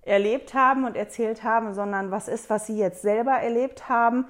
erlebt 0.00 0.54
haben 0.54 0.86
und 0.86 0.96
erzählt 0.96 1.44
haben, 1.44 1.74
sondern 1.74 2.10
was 2.10 2.28
ist, 2.28 2.48
was 2.48 2.66
sie 2.66 2.78
jetzt 2.78 3.02
selber 3.02 3.32
erlebt 3.32 3.90
haben. 3.90 4.24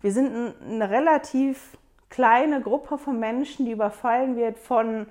Wir 0.00 0.10
sind 0.10 0.54
eine 0.64 0.88
relativ 0.88 1.76
kleine 2.08 2.62
Gruppe 2.62 2.96
von 2.96 3.20
Menschen, 3.20 3.66
die 3.66 3.72
überfallen 3.72 4.36
wird 4.36 4.58
von 4.58 5.06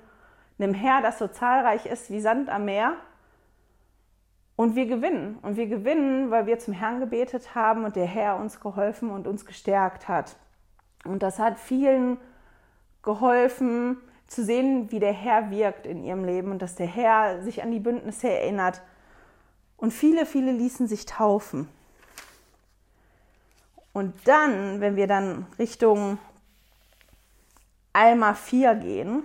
einem 0.58 0.74
Herr, 0.74 1.02
das 1.02 1.20
so 1.20 1.28
zahlreich 1.28 1.86
ist 1.86 2.10
wie 2.10 2.20
Sand 2.20 2.48
am 2.48 2.64
Meer. 2.64 2.94
Und 4.56 4.74
wir 4.74 4.86
gewinnen. 4.86 5.38
Und 5.42 5.56
wir 5.56 5.68
gewinnen, 5.68 6.32
weil 6.32 6.46
wir 6.46 6.58
zum 6.58 6.74
Herrn 6.74 6.98
gebetet 6.98 7.54
haben 7.54 7.84
und 7.84 7.94
der 7.94 8.06
Herr 8.06 8.40
uns 8.40 8.58
geholfen 8.58 9.08
und 9.08 9.28
uns 9.28 9.46
gestärkt 9.46 10.08
hat. 10.08 10.34
Und 11.04 11.22
das 11.22 11.38
hat 11.38 11.60
vielen 11.60 12.18
geholfen 13.02 13.96
zu 14.26 14.44
sehen, 14.44 14.90
wie 14.90 15.00
der 15.00 15.12
Herr 15.12 15.50
wirkt 15.50 15.86
in 15.86 16.04
ihrem 16.04 16.24
Leben 16.24 16.50
und 16.50 16.62
dass 16.62 16.76
der 16.76 16.86
Herr 16.86 17.42
sich 17.42 17.62
an 17.62 17.70
die 17.70 17.80
Bündnisse 17.80 18.30
erinnert. 18.30 18.82
Und 19.76 19.92
viele, 19.92 20.26
viele 20.26 20.52
ließen 20.52 20.86
sich 20.86 21.06
taufen. 21.06 21.68
Und 23.92 24.14
dann, 24.28 24.80
wenn 24.80 24.94
wir 24.94 25.06
dann 25.06 25.46
Richtung 25.58 26.18
Alma 27.92 28.34
4 28.34 28.74
gehen, 28.76 29.22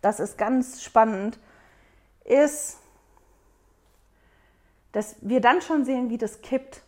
das 0.00 0.20
ist 0.20 0.36
ganz 0.36 0.82
spannend, 0.82 1.38
ist, 2.24 2.78
dass 4.92 5.16
wir 5.20 5.40
dann 5.40 5.62
schon 5.62 5.84
sehen, 5.84 6.10
wie 6.10 6.18
das 6.18 6.42
kippt. 6.42 6.82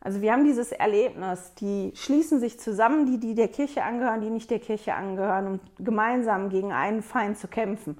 Also 0.00 0.22
wir 0.22 0.32
haben 0.32 0.44
dieses 0.44 0.70
Erlebnis, 0.70 1.54
die 1.54 1.92
schließen 1.94 2.38
sich 2.38 2.60
zusammen, 2.60 3.06
die, 3.06 3.18
die 3.18 3.34
der 3.34 3.48
Kirche 3.48 3.82
angehören, 3.82 4.20
die 4.20 4.30
nicht 4.30 4.50
der 4.50 4.60
Kirche 4.60 4.94
angehören, 4.94 5.46
um 5.46 5.60
gemeinsam 5.84 6.50
gegen 6.50 6.72
einen 6.72 7.02
Feind 7.02 7.36
zu 7.36 7.48
kämpfen. 7.48 7.98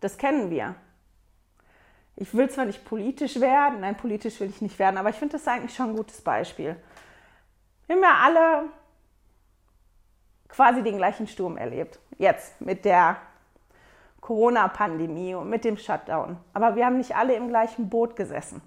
Das 0.00 0.16
kennen 0.16 0.50
wir. 0.50 0.74
Ich 2.16 2.34
will 2.34 2.48
zwar 2.48 2.64
nicht 2.64 2.84
politisch 2.86 3.38
werden, 3.40 3.80
nein, 3.80 3.96
politisch 3.96 4.40
will 4.40 4.48
ich 4.48 4.62
nicht 4.62 4.78
werden, 4.78 4.96
aber 4.96 5.10
ich 5.10 5.16
finde 5.16 5.36
das 5.36 5.46
eigentlich 5.46 5.74
schon 5.74 5.90
ein 5.90 5.96
gutes 5.96 6.22
Beispiel. 6.22 6.76
Wir 7.86 7.96
haben 7.96 8.02
ja 8.02 8.18
alle 8.24 8.70
quasi 10.48 10.82
den 10.82 10.96
gleichen 10.96 11.26
Sturm 11.26 11.58
erlebt. 11.58 12.00
Jetzt 12.16 12.58
mit 12.62 12.86
der 12.86 13.18
Corona-Pandemie 14.22 15.34
und 15.34 15.50
mit 15.50 15.64
dem 15.64 15.76
Shutdown. 15.76 16.38
Aber 16.54 16.74
wir 16.74 16.86
haben 16.86 16.96
nicht 16.96 17.14
alle 17.14 17.34
im 17.34 17.48
gleichen 17.48 17.90
Boot 17.90 18.16
gesessen. 18.16 18.62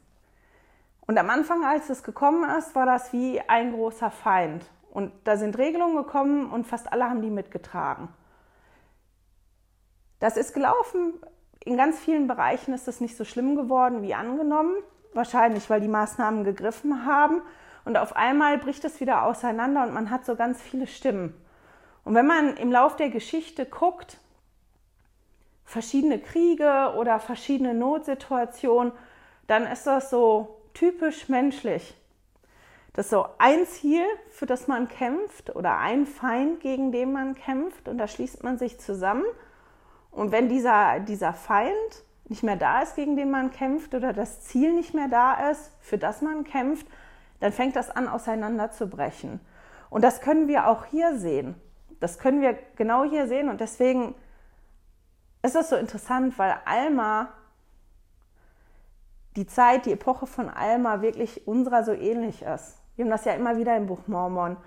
Und 1.10 1.18
am 1.18 1.32
Anfang, 1.32 1.66
als 1.66 1.90
es 1.90 2.04
gekommen 2.04 2.48
ist, 2.60 2.76
war 2.76 2.86
das 2.86 3.12
wie 3.14 3.42
ein 3.48 3.74
großer 3.74 4.12
Feind. 4.12 4.64
Und 4.92 5.12
da 5.24 5.38
sind 5.38 5.58
Regelungen 5.58 5.96
gekommen 5.96 6.52
und 6.52 6.68
fast 6.68 6.94
alle 6.94 7.10
haben 7.10 7.24
die 7.24 7.32
mitgetragen. 7.32 8.10
Das 10.20 10.38
ist 10.38 10.54
gelaufen. 10.54 11.14
In 11.66 11.78
ganz 11.78 11.98
vielen 11.98 12.28
Bereichen 12.28 12.76
ist 12.76 12.88
es 12.88 13.02
nicht 13.02 13.18
so 13.18 13.26
schlimm 13.26 13.56
geworden 13.56 14.04
wie 14.04 14.14
angenommen. 14.14 14.76
Wahrscheinlich, 15.16 15.68
weil 15.72 15.82
die 15.82 15.88
Maßnahmen 15.88 16.44
gegriffen 16.44 17.08
haben. 17.08 17.42
Und 17.86 17.98
auf 17.98 18.16
einmal 18.16 18.60
bricht 18.60 18.86
es 18.86 19.00
wieder 19.00 19.24
auseinander 19.24 19.88
und 19.88 19.96
man 19.96 20.12
hat 20.12 20.26
so 20.26 20.36
ganz 20.36 20.62
viele 20.62 20.86
Stimmen. 20.86 21.34
Und 22.04 22.14
wenn 22.14 22.28
man 22.28 22.56
im 22.56 22.72
Lauf 22.72 22.96
der 22.98 23.10
Geschichte 23.10 23.66
guckt, 23.66 24.20
verschiedene 25.66 26.20
Kriege 26.20 26.94
oder 27.00 27.20
verschiedene 27.20 27.74
Notsituationen, 27.74 28.94
dann 29.48 29.66
ist 29.66 29.88
das 29.88 30.12
so 30.12 30.59
typisch 30.80 31.28
menschlich. 31.28 31.94
Das 32.94 33.08
ist 33.08 33.12
so 33.12 33.26
ein 33.38 33.66
Ziel, 33.68 34.04
für 34.32 34.46
das 34.46 34.68
man 34.68 34.88
kämpft 34.88 35.56
oder 35.56 35.78
ein 35.78 36.06
Feind, 36.06 36.62
gegen 36.62 36.92
den 36.92 37.12
man 37.12 37.36
kämpft 37.36 37.88
und 37.88 37.98
da 37.98 38.08
schließt 38.08 38.44
man 38.44 38.58
sich 38.58 38.80
zusammen. 38.80 39.26
Und 40.10 40.32
wenn 40.32 40.50
dieser, 40.50 41.00
dieser 41.02 41.34
Feind 41.34 41.74
nicht 42.30 42.44
mehr 42.44 42.56
da 42.56 42.82
ist, 42.82 42.96
gegen 42.96 43.16
den 43.16 43.30
man 43.30 43.52
kämpft 43.52 43.94
oder 43.94 44.14
das 44.14 44.42
Ziel 44.42 44.74
nicht 44.74 44.94
mehr 44.94 45.08
da 45.08 45.50
ist, 45.50 45.72
für 45.82 45.98
das 45.98 46.22
man 46.22 46.44
kämpft, 46.44 46.88
dann 47.40 47.52
fängt 47.52 47.76
das 47.76 47.90
an 47.90 48.08
auseinanderzubrechen. 48.08 49.40
Und 49.90 50.04
das 50.04 50.22
können 50.22 50.48
wir 50.48 50.68
auch 50.68 50.86
hier 50.86 51.18
sehen. 51.18 51.56
Das 52.00 52.20
können 52.20 52.42
wir 52.42 52.58
genau 52.76 53.04
hier 53.04 53.28
sehen 53.28 53.50
und 53.50 53.60
deswegen 53.60 54.16
ist 55.42 55.56
es 55.56 55.70
so 55.70 55.76
interessant, 55.76 56.38
weil 56.38 56.56
Alma, 56.66 57.30
die 59.36 59.46
Zeit, 59.46 59.86
die 59.86 59.94
Epoche 59.94 60.28
von 60.28 60.50
Alma 60.50 61.02
wirklich 61.02 61.48
unserer 61.48 61.84
so 61.84 61.92
ähnlich 61.92 62.42
ist. 62.42 62.78
Wir 62.96 63.06
haben 63.06 63.12
das 63.12 63.26
ja 63.26 63.34
immer 63.34 63.58
wieder 63.58 63.76
im 63.78 63.88
Buch 63.88 64.08
Mormon. 64.08 64.58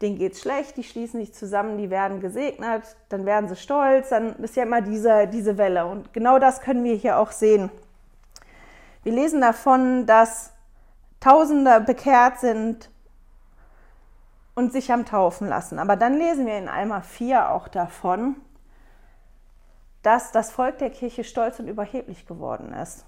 Denen 0.00 0.18
geht 0.18 0.32
es 0.32 0.40
schlecht, 0.40 0.76
die 0.76 0.82
schließen 0.82 1.20
sich 1.20 1.32
zusammen, 1.32 1.78
die 1.78 1.88
werden 1.88 2.20
gesegnet, 2.20 2.96
dann 3.08 3.24
werden 3.24 3.48
sie 3.48 3.56
stolz, 3.56 4.08
dann 4.08 4.34
ist 4.36 4.56
ja 4.56 4.64
immer 4.64 4.80
diese, 4.80 5.28
diese 5.28 5.56
Welle. 5.58 5.86
Und 5.86 6.12
genau 6.12 6.40
das 6.40 6.60
können 6.60 6.82
wir 6.82 6.94
hier 6.96 7.18
auch 7.18 7.30
sehen. 7.30 7.70
Wir 9.04 9.12
lesen 9.12 9.40
davon, 9.40 10.06
dass 10.06 10.52
Tausende 11.20 11.80
bekehrt 11.80 12.40
sind 12.40 12.90
und 14.56 14.72
sich 14.72 14.90
haben 14.90 15.04
taufen 15.04 15.48
lassen. 15.48 15.78
Aber 15.78 15.94
dann 15.94 16.18
lesen 16.18 16.46
wir 16.46 16.58
in 16.58 16.68
Alma 16.68 17.00
4 17.00 17.50
auch 17.50 17.68
davon, 17.68 18.34
dass 20.02 20.32
das 20.32 20.50
Volk 20.50 20.78
der 20.78 20.90
Kirche 20.90 21.22
stolz 21.22 21.60
und 21.60 21.68
überheblich 21.68 22.26
geworden 22.26 22.72
ist 22.72 23.06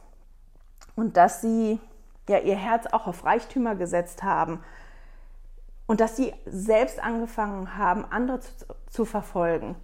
und 0.96 1.16
dass 1.16 1.40
sie 1.40 1.80
ja 2.28 2.38
ihr 2.38 2.56
Herz 2.56 2.86
auch 2.86 3.06
auf 3.06 3.24
Reichtümer 3.24 3.74
gesetzt 3.74 4.22
haben 4.22 4.62
und 5.86 6.00
dass 6.00 6.16
sie 6.16 6.32
selbst 6.46 7.02
angefangen 7.02 7.76
haben, 7.76 8.04
andere 8.04 8.40
zu, 8.40 8.52
zu 8.88 9.04
verfolgen. 9.04 9.76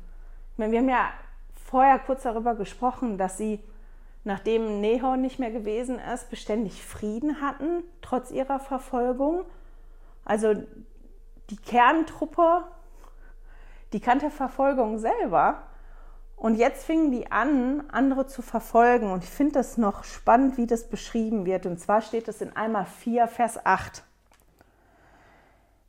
Meine, 0.56 0.72
wir 0.72 0.78
haben 0.80 0.88
ja 0.88 1.10
vorher 1.54 1.98
kurz 1.98 2.22
darüber 2.22 2.54
gesprochen, 2.54 3.18
dass 3.18 3.36
sie, 3.38 3.60
nachdem 4.24 4.80
Nehor 4.80 5.16
nicht 5.16 5.38
mehr 5.38 5.50
gewesen 5.50 5.98
ist, 5.98 6.30
beständig 6.30 6.84
Frieden 6.84 7.40
hatten, 7.40 7.82
trotz 8.02 8.30
ihrer 8.30 8.60
Verfolgung. 8.60 9.44
Also 10.24 10.54
die 11.50 11.56
Kerntruppe, 11.56 12.64
die 13.92 14.00
kannte 14.00 14.30
Verfolgung 14.30 14.98
selber. 14.98 15.62
Und 16.40 16.54
jetzt 16.54 16.86
fingen 16.86 17.10
die 17.10 17.30
an, 17.30 17.84
andere 17.92 18.26
zu 18.26 18.40
verfolgen. 18.40 19.12
Und 19.12 19.24
ich 19.24 19.30
finde 19.30 19.52
das 19.52 19.76
noch 19.76 20.04
spannend, 20.04 20.56
wie 20.56 20.66
das 20.66 20.88
beschrieben 20.88 21.44
wird. 21.44 21.66
Und 21.66 21.78
zwar 21.78 22.00
steht 22.00 22.28
es 22.28 22.40
in 22.40 22.56
Alma 22.56 22.86
4, 22.86 23.28
Vers 23.28 23.66
8. 23.66 24.02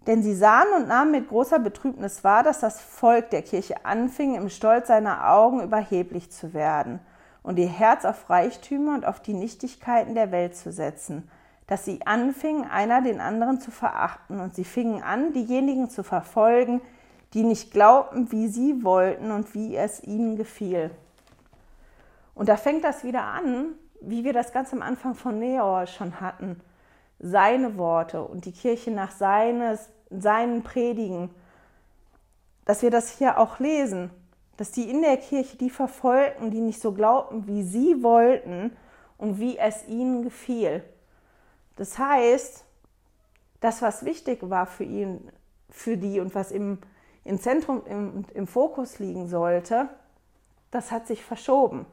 Denn 0.08 0.22
sie 0.22 0.36
sahen 0.36 0.68
und 0.76 0.90
nahmen 0.90 1.12
mit 1.12 1.30
großer 1.30 1.60
Betrübnis 1.60 2.26
wahr, 2.26 2.44
dass 2.44 2.60
das 2.60 2.82
Volk 2.82 3.30
der 3.30 3.44
Kirche 3.44 3.86
anfing, 3.86 4.36
im 4.36 4.50
Stolz 4.50 4.90
seiner 4.90 5.30
Augen 5.30 5.62
überheblich 5.62 6.34
zu 6.34 6.54
werden 6.54 7.00
und 7.44 7.58
ihr 7.58 7.70
Herz 7.70 8.04
auf 8.04 8.30
Reichtümer 8.30 8.94
und 8.94 9.06
auf 9.06 9.22
die 9.22 9.34
Nichtigkeiten 9.34 10.16
der 10.16 10.34
Welt 10.34 10.58
zu 10.58 10.74
setzen, 10.74 11.32
dass 11.68 11.86
sie 11.86 12.06
anfingen, 12.06 12.70
einer 12.70 13.02
den 13.02 13.22
anderen 13.22 13.62
zu 13.62 13.72
verachten 13.72 14.42
und 14.42 14.54
sie 14.54 14.66
fingen 14.66 15.02
an, 15.02 15.32
diejenigen 15.32 15.90
zu 15.90 16.04
verfolgen, 16.04 16.82
die 17.34 17.44
nicht 17.44 17.72
glaubten, 17.72 18.32
wie 18.32 18.48
sie 18.48 18.84
wollten 18.84 19.32
und 19.32 19.54
wie 19.54 19.76
es 19.76 20.04
ihnen 20.04 20.36
gefiel. 20.36 20.92
Und 22.36 22.50
da 22.50 22.58
fängt 22.58 22.84
das 22.84 23.04
wieder 23.04 23.24
an, 23.24 23.74
wie 24.02 24.24
wir 24.24 24.34
das 24.34 24.52
ganz 24.52 24.74
am 24.74 24.82
Anfang 24.82 25.16
von 25.16 25.40
Neor 25.40 25.86
schon 25.86 26.20
hatten 26.20 26.62
seine 27.22 27.78
Worte 27.78 28.24
und 28.24 28.46
die 28.46 28.52
Kirche 28.52 28.92
nach 28.92 29.12
seines, 29.12 29.90
seinen 30.10 30.64
Predigen, 30.64 31.30
dass 32.66 32.82
wir 32.82 32.90
das 32.90 33.18
hier 33.18 33.38
auch 33.38 33.60
lesen, 33.60 34.10
dass 34.58 34.72
die 34.72 34.90
in 34.90 35.02
der 35.02 35.18
Kirche 35.18 35.58
die 35.58 35.70
verfolgten, 35.70 36.52
die 36.52 36.62
nicht 36.62 36.82
so 36.82 36.92
glaubten, 36.94 37.48
wie 37.48 37.64
sie 37.64 38.04
wollten 38.04 38.76
und 39.18 39.40
wie 39.40 39.58
es 39.58 39.88
ihnen 39.88 40.24
gefiel. 40.24 40.84
Das 41.76 41.98
heißt, 41.98 42.66
das, 43.60 43.82
was 43.82 44.04
wichtig 44.04 44.40
war 44.42 44.66
für 44.66 44.84
ihn, 44.84 45.30
für 45.70 45.98
die 45.98 46.20
und 46.20 46.34
was 46.34 46.52
im, 46.52 46.80
im 47.24 47.40
Zentrum, 47.40 47.84
im, 47.86 48.26
im 48.34 48.48
Fokus 48.48 49.00
liegen 49.00 49.28
sollte, 49.28 49.90
das 50.72 50.92
hat 50.92 51.08
sich 51.08 51.24
verschoben. 51.24 51.86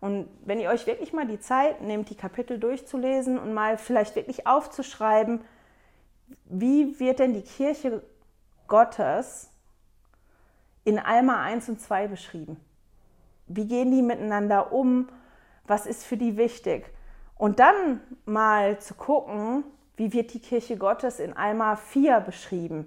Und 0.00 0.28
wenn 0.44 0.60
ihr 0.60 0.70
euch 0.70 0.86
wirklich 0.86 1.12
mal 1.12 1.26
die 1.26 1.40
Zeit 1.40 1.80
nehmt, 1.82 2.10
die 2.10 2.16
Kapitel 2.16 2.58
durchzulesen 2.58 3.38
und 3.38 3.54
mal 3.54 3.78
vielleicht 3.78 4.14
wirklich 4.16 4.46
aufzuschreiben, 4.46 5.40
wie 6.44 6.98
wird 6.98 7.18
denn 7.18 7.34
die 7.34 7.42
Kirche 7.42 8.02
Gottes 8.66 9.50
in 10.84 10.98
Alma 10.98 11.42
1 11.42 11.68
und 11.68 11.80
2 11.80 12.08
beschrieben? 12.08 12.60
Wie 13.46 13.66
gehen 13.66 13.90
die 13.90 14.02
miteinander 14.02 14.72
um? 14.72 15.08
Was 15.66 15.86
ist 15.86 16.04
für 16.04 16.16
die 16.16 16.36
wichtig? 16.36 16.92
Und 17.36 17.60
dann 17.60 18.00
mal 18.24 18.78
zu 18.80 18.94
gucken, 18.94 19.64
wie 19.96 20.12
wird 20.12 20.34
die 20.34 20.40
Kirche 20.40 20.76
Gottes 20.76 21.20
in 21.20 21.32
Alma 21.32 21.76
4 21.76 22.20
beschrieben? 22.20 22.86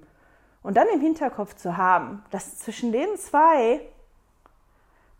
Und 0.69 0.75
dann 0.75 0.87
im 0.89 1.01
Hinterkopf 1.01 1.55
zu 1.55 1.77
haben, 1.77 2.23
dass 2.29 2.59
zwischen 2.59 2.91
den 2.91 3.17
zwei 3.17 3.81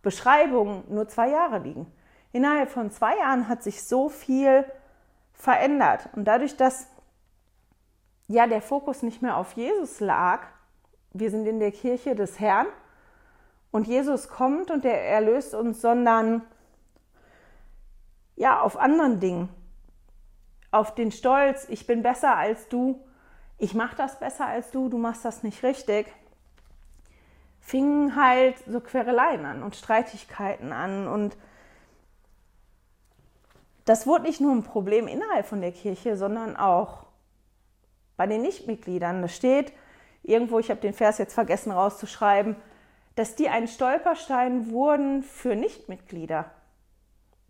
Beschreibungen 0.03 0.83
nur 0.89 1.07
zwei 1.07 1.31
Jahre 1.31 1.57
liegen. 1.57 1.91
Innerhalb 2.31 2.69
von 2.69 2.91
zwei 2.91 3.17
Jahren 3.17 3.49
hat 3.49 3.63
sich 3.63 3.81
so 3.81 4.09
viel 4.09 4.63
verändert. 5.33 6.07
Und 6.15 6.25
dadurch, 6.25 6.55
dass 6.55 6.85
ja 8.27 8.45
der 8.45 8.61
Fokus 8.61 9.01
nicht 9.01 9.23
mehr 9.23 9.37
auf 9.37 9.53
Jesus 9.53 9.99
lag, 9.99 10.45
wir 11.13 11.31
sind 11.31 11.47
in 11.47 11.59
der 11.59 11.71
Kirche 11.71 12.13
des 12.13 12.39
Herrn 12.39 12.67
und 13.71 13.87
Jesus 13.87 14.27
kommt 14.29 14.69
und 14.69 14.85
er 14.85 15.03
erlöst 15.03 15.55
uns, 15.55 15.81
sondern 15.81 16.43
ja 18.35 18.61
auf 18.61 18.77
anderen 18.77 19.19
Dingen. 19.19 19.49
Auf 20.69 20.93
den 20.93 21.11
Stolz, 21.11 21.65
ich 21.69 21.87
bin 21.87 22.03
besser 22.03 22.37
als 22.37 22.67
du, 22.67 23.03
ich 23.59 23.73
mache 23.73 23.95
das 23.95 24.19
besser 24.19 24.47
als 24.47 24.71
du, 24.71 24.89
du 24.89 24.97
machst 24.97 25.23
das 25.23 25.43
nicht 25.43 25.63
richtig 25.63 26.07
fingen 27.69 28.15
halt 28.15 28.55
so 28.67 28.79
Quereleien 28.79 29.45
an 29.45 29.61
und 29.61 29.75
Streitigkeiten 29.75 30.73
an. 30.73 31.07
Und 31.07 31.37
das 33.85 34.07
wurde 34.07 34.23
nicht 34.23 34.41
nur 34.41 34.53
ein 34.53 34.63
Problem 34.63 35.07
innerhalb 35.07 35.45
von 35.45 35.61
der 35.61 35.71
Kirche, 35.71 36.17
sondern 36.17 36.57
auch 36.57 37.05
bei 38.17 38.25
den 38.25 38.41
Nichtmitgliedern. 38.41 39.21
Da 39.21 39.27
steht 39.27 39.71
irgendwo, 40.23 40.57
ich 40.57 40.71
habe 40.71 40.81
den 40.81 40.93
Vers 40.93 41.19
jetzt 41.19 41.35
vergessen 41.35 41.71
rauszuschreiben, 41.71 42.55
dass 43.15 43.35
die 43.35 43.49
ein 43.49 43.67
Stolperstein 43.67 44.71
wurden 44.71 45.21
für 45.21 45.55
Nichtmitglieder. 45.55 46.49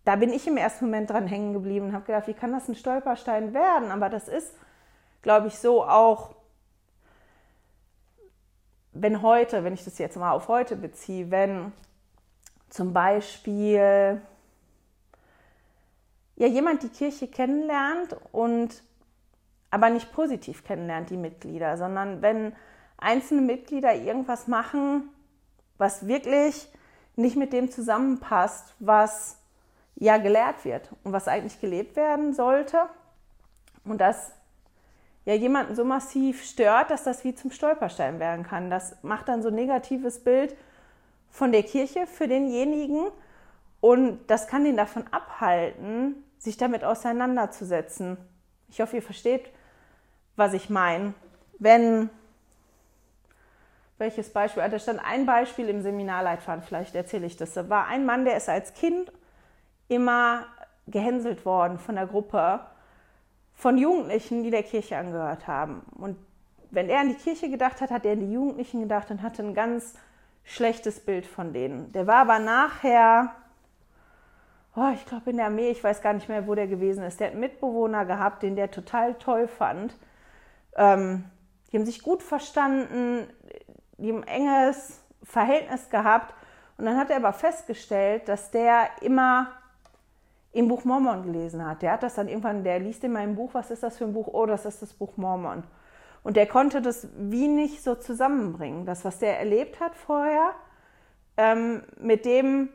Da 0.04 0.16
bin 0.16 0.34
ich 0.34 0.46
im 0.46 0.58
ersten 0.58 0.84
Moment 0.84 1.08
dran 1.08 1.26
hängen 1.26 1.54
geblieben 1.54 1.86
und 1.86 1.92
habe 1.94 2.04
gedacht, 2.04 2.26
wie 2.26 2.34
kann 2.34 2.52
das 2.52 2.68
ein 2.68 2.74
Stolperstein 2.74 3.54
werden? 3.54 3.90
Aber 3.90 4.10
das 4.10 4.28
ist, 4.28 4.54
glaube 5.22 5.48
ich, 5.48 5.58
so 5.58 5.84
auch 5.84 6.34
wenn 8.92 9.22
heute, 9.22 9.64
wenn 9.64 9.74
ich 9.74 9.84
das 9.84 9.98
jetzt 9.98 10.16
mal 10.16 10.32
auf 10.32 10.48
heute 10.48 10.76
beziehe, 10.76 11.30
wenn 11.30 11.72
zum 12.68 12.92
Beispiel 12.92 14.20
ja 16.36 16.46
jemand 16.46 16.82
die 16.82 16.88
Kirche 16.88 17.28
kennenlernt 17.28 18.16
und 18.32 18.82
aber 19.70 19.90
nicht 19.90 20.12
positiv 20.12 20.64
kennenlernt, 20.64 21.10
die 21.10 21.16
Mitglieder, 21.16 21.76
sondern 21.76 22.22
wenn 22.22 22.54
einzelne 22.96 23.42
Mitglieder 23.42 23.94
irgendwas 23.94 24.48
machen, 24.48 25.08
was 25.78 26.06
wirklich 26.06 26.68
nicht 27.16 27.36
mit 27.36 27.52
dem 27.52 27.70
zusammenpasst, 27.70 28.74
was 28.78 29.38
ja 29.94 30.18
gelehrt 30.18 30.64
wird 30.64 30.90
und 31.04 31.12
was 31.12 31.28
eigentlich 31.28 31.60
gelebt 31.60 31.96
werden 31.96 32.34
sollte 32.34 32.88
und 33.84 34.00
das 34.00 34.32
ja 35.24 35.34
jemanden 35.34 35.74
so 35.74 35.84
massiv 35.84 36.44
stört, 36.44 36.90
dass 36.90 37.04
das 37.04 37.24
wie 37.24 37.34
zum 37.34 37.50
Stolperstein 37.50 38.18
werden 38.20 38.44
kann. 38.44 38.70
Das 38.70 38.96
macht 39.02 39.28
dann 39.28 39.42
so 39.42 39.48
ein 39.48 39.54
negatives 39.54 40.22
Bild 40.22 40.56
von 41.30 41.52
der 41.52 41.62
Kirche 41.62 42.06
für 42.06 42.26
denjenigen 42.26 43.06
und 43.80 44.18
das 44.26 44.46
kann 44.46 44.66
ihn 44.66 44.76
davon 44.76 45.04
abhalten, 45.10 46.24
sich 46.38 46.56
damit 46.56 46.84
auseinanderzusetzen. 46.84 48.16
Ich 48.68 48.80
hoffe, 48.80 48.96
ihr 48.96 49.02
versteht, 49.02 49.50
was 50.36 50.52
ich 50.52 50.70
meine. 50.70 51.14
Wenn, 51.58 52.10
welches 53.98 54.32
Beispiel. 54.32 54.66
Da 54.68 54.78
stand 54.78 55.00
ein 55.04 55.26
Beispiel 55.26 55.68
im 55.68 55.82
Seminarleitfaden, 55.82 56.62
vielleicht 56.62 56.94
erzähle 56.94 57.26
ich 57.26 57.36
das. 57.36 57.52
Da 57.52 57.68
war 57.68 57.86
ein 57.86 58.06
Mann, 58.06 58.24
der 58.24 58.36
ist 58.36 58.48
als 58.48 58.74
Kind 58.74 59.12
immer 59.88 60.46
gehänselt 60.86 61.44
worden 61.44 61.78
von 61.78 61.96
der 61.96 62.06
Gruppe 62.06 62.60
von 63.60 63.76
Jugendlichen, 63.76 64.42
die 64.42 64.50
der 64.50 64.62
Kirche 64.62 64.96
angehört 64.96 65.46
haben. 65.46 65.82
Und 65.98 66.16
wenn 66.70 66.88
er 66.88 67.00
an 67.00 67.08
die 67.08 67.14
Kirche 67.14 67.50
gedacht 67.50 67.82
hat, 67.82 67.90
hat 67.90 68.06
er 68.06 68.12
an 68.12 68.20
die 68.20 68.32
Jugendlichen 68.32 68.80
gedacht 68.80 69.10
und 69.10 69.20
hatte 69.20 69.42
ein 69.42 69.52
ganz 69.52 69.94
schlechtes 70.44 71.00
Bild 71.00 71.26
von 71.26 71.52
denen. 71.52 71.92
Der 71.92 72.06
war 72.06 72.22
aber 72.22 72.38
nachher, 72.38 73.34
oh, 74.74 74.90
ich 74.94 75.04
glaube 75.04 75.30
in 75.30 75.36
der 75.36 75.46
Armee, 75.46 75.70
ich 75.70 75.84
weiß 75.84 76.00
gar 76.00 76.14
nicht 76.14 76.28
mehr, 76.30 76.46
wo 76.46 76.54
der 76.54 76.68
gewesen 76.68 77.04
ist. 77.04 77.20
Der 77.20 77.26
hat 77.26 77.32
einen 77.32 77.40
Mitbewohner 77.40 78.06
gehabt, 78.06 78.42
den 78.42 78.56
der 78.56 78.70
total 78.70 79.14
toll 79.14 79.46
fand. 79.46 79.94
Ähm, 80.76 81.26
die 81.70 81.76
haben 81.76 81.84
sich 81.84 82.02
gut 82.02 82.22
verstanden, 82.22 83.26
die 83.98 84.10
haben 84.10 84.24
ein 84.24 84.28
enges 84.28 85.00
Verhältnis 85.22 85.90
gehabt. 85.90 86.34
Und 86.78 86.86
dann 86.86 86.96
hat 86.96 87.10
er 87.10 87.16
aber 87.16 87.34
festgestellt, 87.34 88.26
dass 88.26 88.50
der 88.50 88.88
immer 89.02 89.48
im 90.52 90.68
Buch 90.68 90.84
Mormon 90.84 91.22
gelesen 91.22 91.66
hat. 91.66 91.82
Der 91.82 91.92
hat 91.92 92.02
das 92.02 92.14
dann 92.14 92.28
irgendwann, 92.28 92.64
der 92.64 92.80
liest 92.80 93.04
in 93.04 93.12
meinem 93.12 93.36
Buch, 93.36 93.50
was 93.52 93.70
ist 93.70 93.82
das 93.82 93.98
für 93.98 94.04
ein 94.04 94.12
Buch? 94.12 94.28
Oh, 94.32 94.46
das 94.46 94.64
ist 94.64 94.82
das 94.82 94.92
Buch 94.92 95.16
Mormon. 95.16 95.62
Und 96.22 96.36
der 96.36 96.46
konnte 96.46 96.82
das 96.82 97.08
wie 97.16 97.48
nicht 97.48 97.82
so 97.82 97.94
zusammenbringen. 97.94 98.84
Das, 98.84 99.04
was 99.04 99.18
der 99.18 99.38
erlebt 99.38 99.80
hat 99.80 99.94
vorher, 99.96 100.52
ähm, 101.36 101.82
mit 101.98 102.24
dem, 102.24 102.68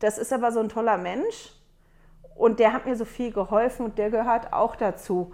das 0.00 0.18
ist 0.18 0.32
aber 0.32 0.52
so 0.52 0.60
ein 0.60 0.68
toller 0.68 0.98
Mensch 0.98 1.52
und 2.34 2.60
der 2.60 2.72
hat 2.72 2.86
mir 2.86 2.96
so 2.96 3.04
viel 3.04 3.32
geholfen 3.32 3.86
und 3.86 3.98
der 3.98 4.10
gehört 4.10 4.52
auch 4.52 4.76
dazu. 4.76 5.32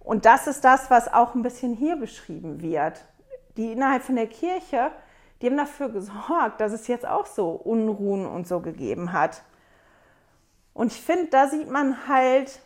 Und 0.00 0.26
das 0.26 0.46
ist 0.46 0.64
das, 0.64 0.90
was 0.90 1.12
auch 1.12 1.34
ein 1.34 1.42
bisschen 1.42 1.74
hier 1.74 1.96
beschrieben 1.96 2.60
wird. 2.60 3.04
Die 3.56 3.72
innerhalb 3.72 4.02
von 4.02 4.16
der 4.16 4.26
Kirche, 4.26 4.90
die 5.40 5.46
haben 5.46 5.56
dafür 5.56 5.88
gesorgt, 5.88 6.60
dass 6.60 6.72
es 6.72 6.88
jetzt 6.88 7.06
auch 7.06 7.26
so 7.26 7.50
Unruhen 7.50 8.26
und 8.26 8.46
so 8.46 8.60
gegeben 8.60 9.12
hat. 9.12 9.42
Und 10.74 10.92
ich 10.92 11.00
finde, 11.00 11.28
da 11.28 11.48
sieht 11.48 11.70
man 11.70 12.08
halt, 12.08 12.60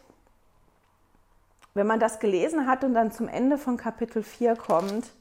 wenn 1.74 1.86
man 1.86 2.00
das 2.00 2.18
gelesen 2.18 2.66
hat 2.66 2.82
und 2.82 2.94
dann 2.94 3.12
zum 3.12 3.28
Ende 3.28 3.58
von 3.58 3.76
Kapitel 3.76 4.22
4 4.22 4.56
kommt, 4.56 5.12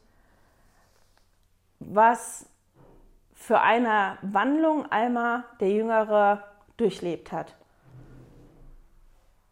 was 1.80 2.47
für 3.36 3.62
eine 3.62 4.17
Wandlung 4.23 4.91
Alma, 4.91 5.45
der 5.60 5.69
Jüngere, 5.69 6.43
durchlebt 6.78 7.32
hat. 7.32 7.56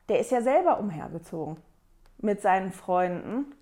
Der 0.10 0.20
ist 0.20 0.32
ja 0.32 0.42
selber 0.42 0.80
umhergezogen 0.80 1.58
mit 2.18 2.42
seinen 2.42 2.72
Freunden 2.72 3.54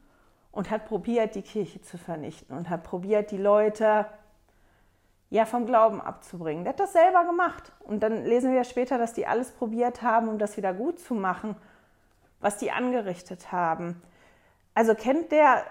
und 0.52 0.70
hat 0.70 0.86
probiert, 0.86 1.36
die 1.36 1.42
Kirche 1.42 1.82
zu 1.82 1.98
vernichten 1.98 2.56
und 2.56 2.70
hat 2.70 2.84
probiert, 2.84 3.32
die 3.32 3.38
Leute 3.38 4.06
ja 5.34 5.46
vom 5.46 5.65
Glauben 5.65 6.00
abzubringen. 6.00 6.63
Der 6.63 6.74
hat 6.74 6.80
das 6.80 6.93
selber 6.93 7.26
gemacht. 7.26 7.72
Und 7.80 8.02
dann 8.02 8.24
lesen 8.24 8.54
wir 8.54 8.63
später, 8.63 9.00
dass 9.00 9.13
die 9.13 9.26
alles 9.26 9.50
probiert 9.52 10.04
haben, 10.04 10.28
um 10.28 10.38
das 10.38 10.58
wieder 10.58 10.74
gut 10.76 11.00
zu 11.00 11.15
machen, 11.15 11.56
was 12.39 12.60
die 12.60 12.72
angerichtet 12.72 13.52
haben. 13.52 14.00
Also 14.76 14.93
kennt 14.93 15.32
der 15.32 15.63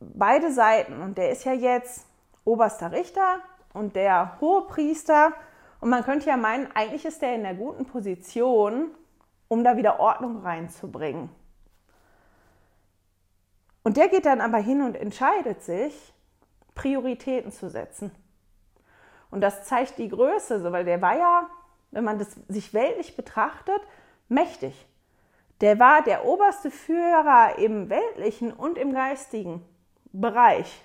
beide 0.00 0.50
Seiten 0.50 1.02
und 1.02 1.18
der 1.18 1.30
ist 1.30 1.44
ja 1.44 1.52
jetzt 1.52 2.04
oberster 2.44 2.90
Richter 2.90 3.38
und 3.74 3.94
der 3.94 4.40
hohe 4.40 4.66
Priester. 4.66 5.32
Und 5.80 5.90
man 5.90 6.02
könnte 6.02 6.28
ja 6.28 6.36
meinen, 6.36 6.68
eigentlich 6.74 7.04
ist 7.04 7.22
der 7.22 7.36
in 7.36 7.44
der 7.44 7.54
guten 7.54 7.86
Position, 7.86 8.90
um 9.46 9.62
da 9.62 9.76
wieder 9.76 10.00
Ordnung 10.00 10.42
reinzubringen. 10.42 11.28
Und 13.84 13.96
der 13.96 14.08
geht 14.08 14.26
dann 14.26 14.40
aber 14.40 14.58
hin 14.58 14.82
und 14.82 14.96
entscheidet 14.96 15.62
sich, 15.62 16.12
Prioritäten 16.74 17.52
zu 17.52 17.70
setzen. 17.70 18.10
Und 19.32 19.40
das 19.40 19.64
zeigt 19.64 19.96
die 19.96 20.10
Größe, 20.10 20.60
so, 20.60 20.72
weil 20.72 20.84
der 20.84 21.00
war 21.00 21.16
ja, 21.16 21.48
wenn 21.90 22.04
man 22.04 22.18
das 22.18 22.36
sich 22.48 22.74
weltlich 22.74 23.16
betrachtet, 23.16 23.80
mächtig. 24.28 24.86
Der 25.62 25.78
war 25.78 26.02
der 26.02 26.26
oberste 26.26 26.70
Führer 26.70 27.58
im 27.58 27.88
weltlichen 27.88 28.52
und 28.52 28.76
im 28.76 28.92
geistigen 28.92 29.64
Bereich. 30.12 30.84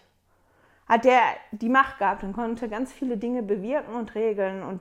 Hat 0.88 1.04
der 1.04 1.20
die 1.52 1.68
Macht 1.68 2.00
gehabt 2.00 2.24
und 2.24 2.32
konnte 2.32 2.70
ganz 2.70 2.94
viele 2.94 3.18
Dinge 3.18 3.44
bewirken 3.44 3.94
und 3.94 4.16
regeln. 4.16 4.64
Und 4.64 4.80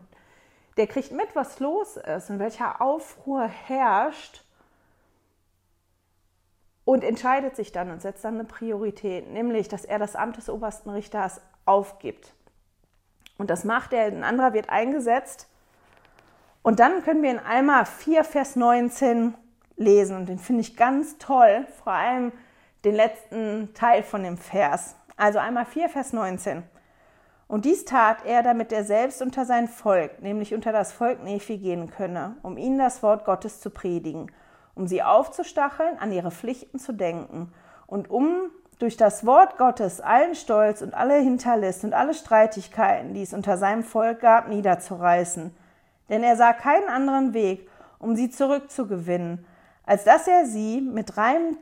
der 0.77 0.87
kriegt 0.87 1.11
mit, 1.11 1.35
was 1.35 1.59
los 1.59 1.97
ist 1.97 2.31
und 2.31 2.39
welcher 2.39 2.81
Aufruhr 2.81 3.49
herrscht 3.49 4.45
und 6.85 7.03
entscheidet 7.03 7.57
sich 7.57 7.73
dann 7.73 7.91
und 7.91 8.01
setzt 8.01 8.25
dann 8.25 8.35
eine 8.35 8.45
Priorität, 8.45 9.29
nämlich, 9.29 9.67
dass 9.67 9.85
er 9.85 9.99
das 9.99 10.15
Amt 10.15 10.37
des 10.37 10.49
obersten 10.49 10.91
Richters 10.91 11.41
aufgibt. 11.65 12.33
Und 13.39 13.51
das 13.51 13.65
macht 13.65 13.93
er, 13.93 14.07
ein 14.07 14.25
anderer 14.25 14.53
wird 14.53 14.71
eingesetzt. 14.71 15.49
Und 16.63 16.81
dann 16.81 17.03
können 17.03 17.23
wir 17.23 17.31
in 17.31 17.39
Alma 17.39 17.85
4, 17.85 18.25
Vers 18.25 18.57
19 18.57 19.35
lesen. 19.77 20.17
Und 20.17 20.29
den 20.29 20.39
finde 20.39 20.63
ich 20.63 20.77
ganz 20.77 21.19
toll, 21.19 21.67
vor 21.83 21.93
allem 21.93 22.33
den 22.85 22.95
letzten 22.95 23.73
Teil 23.75 24.03
von 24.03 24.23
dem 24.23 24.39
Vers. 24.39 24.97
Also 25.17 25.39
einmal 25.39 25.67
4, 25.67 25.89
Vers 25.89 26.13
19. 26.13 26.63
Und 27.49 27.65
dies 27.65 27.85
tat 27.85 28.25
er, 28.25 28.43
damit 28.43 28.73
er 28.73 28.85
selbst 28.85 29.23
unter 29.23 29.45
sein 29.45 29.69
Volk, 29.69 30.21
nämlich 30.21 30.53
unter 30.53 30.73
das 30.73 30.93
Volk 30.93 31.23
Nephi 31.23 31.59
gehen 31.59 31.91
könne, 31.91 32.37
um 32.43 32.57
ihnen 32.57 32.79
das 32.79 33.03
Wort 33.03 33.25
Gottes 33.25 33.61
zu 33.61 33.71
predigen, 33.71 34.33
um 34.75 34.89
sie 34.89 35.03
aufzustacheln, 35.03 35.99
an 35.99 36.11
ihre 36.11 36.33
Pflichten 36.33 36.81
zu 36.81 36.93
denken 36.93 37.53
und 37.87 38.11
um 38.11 38.51
durch 38.79 38.97
das 38.97 39.25
Wort 39.25 39.57
Gottes 39.57 40.01
allen 40.01 40.35
Stolz 40.35 40.83
und 40.83 40.95
alle 40.95 41.17
Hinterlist 41.17 41.85
und 41.85 41.95
alle 41.95 42.15
Streitigkeiten, 42.15 43.15
die 43.15 43.23
es 43.23 43.33
unter 43.33 43.57
seinem 43.57 43.85
Volk 43.85 44.21
gab, 44.21 44.49
niederzureißen. 44.49 45.55
Denn 46.09 46.23
er 46.23 46.37
sah 46.37 46.53
keinen 46.53 46.89
anderen 46.89 47.33
Weg, 47.33 47.69
um 47.99 48.17
sie 48.17 48.31
zurückzugewinnen, 48.31 49.47
als 49.85 50.05
dass 50.05 50.29
er 50.29 50.47
sie 50.47 50.81
mit, 50.81 51.17
rein, 51.17 51.57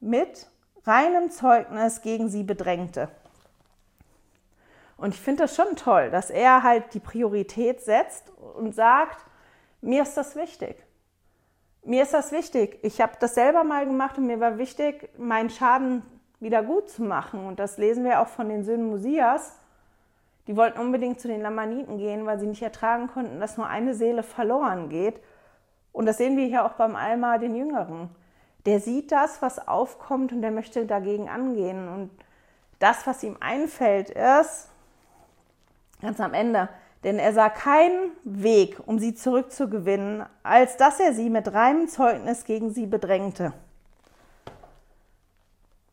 mit 0.00 0.46
reinem 0.84 1.30
Zeugnis 1.30 2.02
gegen 2.02 2.28
sie 2.28 2.44
bedrängte. 2.44 3.08
Und 4.96 5.14
ich 5.14 5.20
finde 5.20 5.44
das 5.44 5.56
schon 5.56 5.76
toll, 5.76 6.10
dass 6.10 6.30
er 6.30 6.62
halt 6.62 6.94
die 6.94 7.00
Priorität 7.00 7.80
setzt 7.80 8.30
und 8.54 8.74
sagt, 8.74 9.24
mir 9.80 10.02
ist 10.02 10.14
das 10.14 10.36
wichtig. 10.36 10.76
Mir 11.82 12.02
ist 12.02 12.12
das 12.12 12.32
wichtig. 12.32 12.78
Ich 12.82 13.00
habe 13.00 13.12
das 13.18 13.34
selber 13.34 13.64
mal 13.64 13.86
gemacht 13.86 14.18
und 14.18 14.26
mir 14.26 14.40
war 14.40 14.58
wichtig, 14.58 15.08
meinen 15.18 15.48
Schaden 15.48 16.02
wieder 16.40 16.62
gut 16.62 16.88
zu 16.88 17.02
machen. 17.02 17.46
Und 17.46 17.58
das 17.58 17.78
lesen 17.78 18.04
wir 18.04 18.20
auch 18.20 18.28
von 18.28 18.48
den 18.48 18.64
Söhnen 18.64 18.90
Mosias. 18.90 19.56
Die 20.46 20.56
wollten 20.56 20.80
unbedingt 20.80 21.20
zu 21.20 21.28
den 21.28 21.42
Lamaniten 21.42 21.98
gehen, 21.98 22.26
weil 22.26 22.40
sie 22.40 22.46
nicht 22.46 22.62
ertragen 22.62 23.08
konnten, 23.08 23.38
dass 23.38 23.56
nur 23.56 23.66
eine 23.66 23.94
Seele 23.94 24.22
verloren 24.22 24.88
geht. 24.88 25.20
Und 25.92 26.06
das 26.06 26.16
sehen 26.16 26.36
wir 26.36 26.46
hier 26.46 26.64
auch 26.64 26.72
beim 26.72 26.96
Alma, 26.96 27.38
den 27.38 27.54
Jüngeren. 27.54 28.10
Der 28.66 28.80
sieht 28.80 29.12
das, 29.12 29.42
was 29.42 29.66
aufkommt 29.68 30.32
und 30.32 30.42
der 30.42 30.50
möchte 30.50 30.86
dagegen 30.86 31.28
angehen. 31.28 31.88
Und 31.88 32.10
das, 32.78 33.06
was 33.06 33.22
ihm 33.22 33.36
einfällt, 33.40 34.10
ist 34.10 34.68
ganz 36.00 36.20
am 36.20 36.34
Ende, 36.34 36.68
denn 37.04 37.18
er 37.18 37.32
sah 37.32 37.48
keinen 37.48 38.12
Weg, 38.24 38.80
um 38.86 38.98
sie 38.98 39.14
zurückzugewinnen, 39.14 40.24
als 40.42 40.76
dass 40.76 41.00
er 41.00 41.12
sie 41.12 41.30
mit 41.30 41.52
reinem 41.52 41.88
Zeugnis 41.88 42.44
gegen 42.44 42.70
sie 42.70 42.86
bedrängte. 42.86 43.52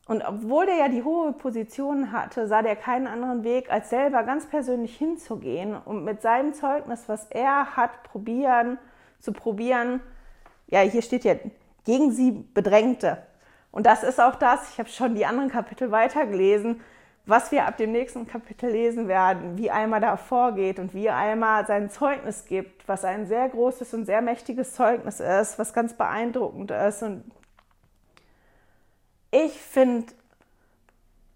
Und 0.08 0.24
obwohl 0.26 0.66
der 0.66 0.76
ja 0.78 0.88
die 0.88 1.04
hohe 1.04 1.34
Position 1.34 2.14
hatte, 2.14 2.48
sah 2.48 2.62
der 2.62 2.78
keinen 2.78 3.08
anderen 3.08 3.44
Weg, 3.44 3.70
als 3.70 3.90
selber 3.90 4.24
ganz 4.24 4.46
persönlich 4.46 4.96
hinzugehen 4.96 5.76
und 5.76 6.06
mit 6.06 6.22
seinem 6.22 6.54
Zeugnis, 6.54 7.04
was 7.08 7.26
er 7.30 7.76
hat, 7.76 8.04
probieren, 8.04 8.78
zu 9.20 9.34
probieren, 9.34 10.00
ja, 10.68 10.80
hier 10.80 11.02
steht 11.02 11.26
ja, 11.26 11.36
gegen 11.84 12.12
sie 12.12 12.32
bedrängte. 12.54 13.18
Und 13.72 13.86
das 13.86 14.04
ist 14.04 14.20
auch 14.22 14.36
das, 14.36 14.72
ich 14.72 14.80
habe 14.80 14.90
schon 14.90 15.14
die 15.16 15.26
anderen 15.26 15.50
Kapitel 15.50 15.92
weitergelesen, 15.92 16.82
was 17.26 17.52
wir 17.52 17.66
ab 17.66 17.76
dem 17.76 17.92
nächsten 17.92 18.26
Kapitel 18.26 18.72
lesen 18.72 19.10
werden, 19.10 19.58
wie 19.58 19.70
Alma 19.70 20.00
da 20.00 20.16
vorgeht 20.16 20.80
und 20.80 20.94
wie 20.94 21.10
Alma 21.10 21.66
sein 21.66 21.90
Zeugnis 21.90 22.46
gibt, 22.46 22.88
was 22.88 23.04
ein 23.04 23.26
sehr 23.26 23.50
großes 23.50 23.94
und 23.94 24.06
sehr 24.06 24.22
mächtiges 24.22 24.74
Zeugnis 24.74 25.20
ist, 25.20 25.60
was 25.60 25.74
ganz 25.74 25.94
beeindruckend 25.94 26.72
ist 26.72 27.04
und 27.04 27.26
ich 29.48 29.62
finde 29.62 30.14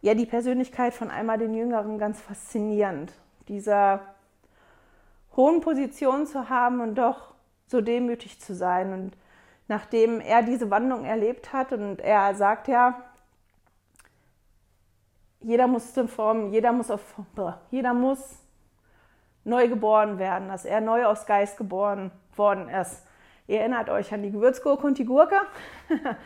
ja 0.02 0.14
die 0.14 0.26
Persönlichkeit 0.26 0.94
von 0.94 1.10
einmal 1.10 1.38
den 1.38 1.54
Jüngeren 1.54 1.98
ganz 1.98 2.20
faszinierend. 2.20 3.14
Dieser 3.48 4.02
hohen 5.36 5.62
Position 5.62 6.28
zu 6.28 6.50
haben 6.50 6.82
und 6.82 6.96
doch 6.96 7.34
so 7.68 7.82
demütig 7.82 8.40
zu 8.40 8.54
sein. 8.54 8.94
Und 8.94 9.18
nachdem 9.68 10.20
er 10.20 10.44
diese 10.44 10.70
Wandlung 10.70 11.06
erlebt 11.06 11.54
hat 11.54 11.72
und 11.72 12.02
er 12.02 12.36
sagt 12.36 12.68
ja, 12.68 13.02
jeder 15.40 15.68
muss 15.68 15.94
Form, 16.08 16.52
jeder 16.52 16.72
muss 16.72 16.92
auf, 16.92 17.02
jeder 17.72 17.94
muss 17.94 18.38
neu 19.44 19.70
geboren 19.70 20.20
werden, 20.20 20.50
dass 20.50 20.66
er 20.66 20.82
neu 20.82 21.06
aus 21.06 21.26
Geist 21.26 21.58
geboren 21.58 22.12
worden 22.36 22.70
ist. 22.70 23.04
Ihr 23.48 23.62
erinnert 23.62 23.90
euch 23.90 24.14
an 24.14 24.22
die 24.22 24.32
Gewürzgurke 24.32 24.86
und 24.86 24.98
die 24.98 25.06
Gurke? 25.06 25.40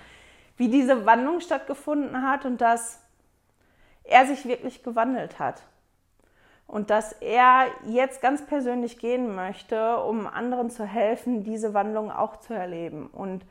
wie 0.57 0.69
diese 0.69 1.05
Wandlung 1.05 1.39
stattgefunden 1.41 2.21
hat 2.21 2.45
und 2.45 2.61
dass 2.61 3.01
er 4.03 4.25
sich 4.25 4.45
wirklich 4.45 4.83
gewandelt 4.83 5.39
hat. 5.39 5.63
Und 6.67 6.89
dass 6.89 7.11
er 7.13 7.67
jetzt 7.85 8.21
ganz 8.21 8.45
persönlich 8.45 8.97
gehen 8.97 9.35
möchte, 9.35 9.97
um 9.97 10.25
anderen 10.25 10.69
zu 10.69 10.83
helfen, 10.83 11.43
diese 11.43 11.73
Wandlung 11.73 12.11
auch 12.11 12.37
zu 12.37 12.53
erleben 12.53 13.07
und 13.07 13.45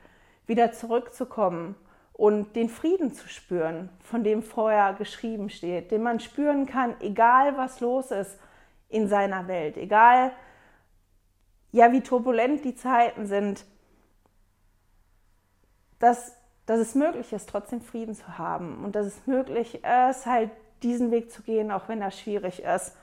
wieder 0.47 0.73
zurückzukommen 0.73 1.75
und 2.13 2.55
den 2.55 2.69
Frieden 2.69 3.13
zu 3.13 3.27
spüren, 3.27 3.89
von 4.01 4.23
dem 4.23 4.43
vorher 4.43 4.93
geschrieben 4.93 5.49
steht, 5.49 5.91
den 5.91 6.03
man 6.03 6.19
spüren 6.19 6.65
kann, 6.65 6.95
egal 6.99 7.57
was 7.57 7.79
los 7.79 8.11
ist 8.11 8.37
in 8.89 9.07
seiner 9.07 9.47
Welt, 9.47 9.77
egal 9.77 10.31
ja 11.71 11.91
wie 11.91 12.01
turbulent 12.01 12.63
die 12.63 12.75
Zeiten 12.75 13.25
sind, 13.25 13.65
dass, 15.99 16.37
dass 16.65 16.79
es 16.79 16.95
möglich 16.95 17.31
ist, 17.31 17.49
trotzdem 17.49 17.81
Frieden 17.81 18.15
zu 18.15 18.37
haben 18.37 18.83
und 18.83 18.95
dass 18.95 19.05
es 19.05 19.27
möglich 19.27 19.81
ist, 19.83 20.25
halt 20.25 20.49
diesen 20.83 21.11
Weg 21.11 21.31
zu 21.31 21.41
gehen, 21.41 21.71
auch 21.71 21.87
wenn 21.87 22.01
er 22.01 22.11
schwierig 22.11 22.63
ist. 22.63 22.95